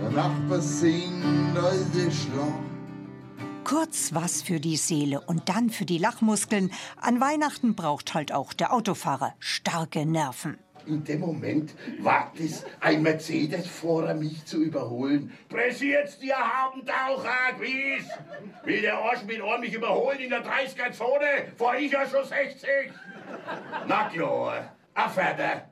Der 0.00 0.10
Nachbar 0.10 0.62
singt 0.62 1.54
alte 1.54 2.10
Schlager. 2.10 2.73
Kurz 3.74 4.14
was 4.14 4.40
für 4.40 4.60
die 4.60 4.76
Seele 4.76 5.20
und 5.20 5.48
dann 5.48 5.68
für 5.68 5.84
die 5.84 5.98
Lachmuskeln. 5.98 6.70
An 7.00 7.20
Weihnachten 7.20 7.74
braucht 7.74 8.14
halt 8.14 8.30
auch 8.30 8.52
der 8.52 8.72
Autofahrer 8.72 9.34
starke 9.40 10.06
Nerven. 10.06 10.58
In 10.86 11.02
dem 11.02 11.18
Moment 11.18 11.74
wagt 11.98 12.38
es 12.38 12.64
ein 12.78 13.02
Mercedes 13.02 13.66
vor 13.66 14.14
mich 14.14 14.44
zu 14.44 14.62
überholen. 14.62 15.32
Pressiert's 15.48 16.20
dir 16.20 16.36
Habentaucher, 16.36 17.54
Quiz! 17.58 18.06
Will 18.62 18.80
der 18.80 18.96
Arsch 18.96 19.24
mit 19.24 19.42
Ohr 19.42 19.58
mich 19.58 19.74
überholen 19.74 20.20
in 20.20 20.30
der 20.30 20.44
30er-Zone? 20.44 21.52
Fahr 21.56 21.76
ich 21.76 21.90
ja 21.90 22.06
schon 22.06 22.24
60. 22.24 22.68
Na 23.88 24.08
klar, 24.08 24.72
a 24.94 25.08
Vater. 25.08 25.68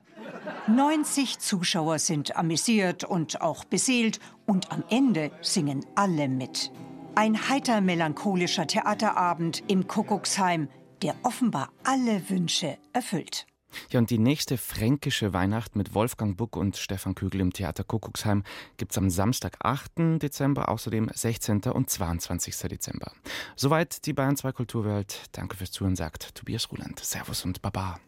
90 0.66 1.38
Zuschauer 1.38 2.00
sind 2.00 2.34
amüsiert 2.34 3.04
und 3.04 3.40
auch 3.40 3.64
beseelt 3.64 4.18
und 4.44 4.72
am 4.72 4.82
Ende 4.90 5.30
singen 5.40 5.86
alle 5.94 6.28
mit. 6.28 6.72
Ein 7.14 7.50
heiter 7.50 7.82
melancholischer 7.82 8.66
Theaterabend 8.66 9.62
im 9.68 9.86
Kuckucksheim, 9.86 10.68
der 11.02 11.14
offenbar 11.24 11.70
alle 11.84 12.30
Wünsche 12.30 12.78
erfüllt. 12.94 13.46
Ja, 13.90 14.00
und 14.00 14.08
die 14.08 14.18
nächste 14.18 14.56
fränkische 14.56 15.34
Weihnacht 15.34 15.76
mit 15.76 15.94
Wolfgang 15.94 16.36
Buck 16.36 16.56
und 16.56 16.76
Stefan 16.76 17.14
Kügel 17.14 17.42
im 17.42 17.52
Theater 17.52 17.84
Kuckucksheim 17.84 18.44
gibt 18.78 18.92
es 18.92 18.98
am 18.98 19.10
Samstag, 19.10 19.56
8. 19.60 20.22
Dezember, 20.22 20.70
außerdem 20.70 21.10
16. 21.12 21.62
und 21.64 21.90
22. 21.90 22.56
Dezember. 22.68 23.12
Soweit 23.56 24.06
die 24.06 24.14
Bayern 24.14 24.36
2 24.36 24.52
Kulturwelt. 24.52 25.22
Danke 25.32 25.56
fürs 25.56 25.72
Zuhören, 25.72 25.96
sagt 25.96 26.34
Tobias 26.34 26.70
Ruland. 26.70 26.98
Servus 27.00 27.44
und 27.44 27.60
Baba. 27.60 27.98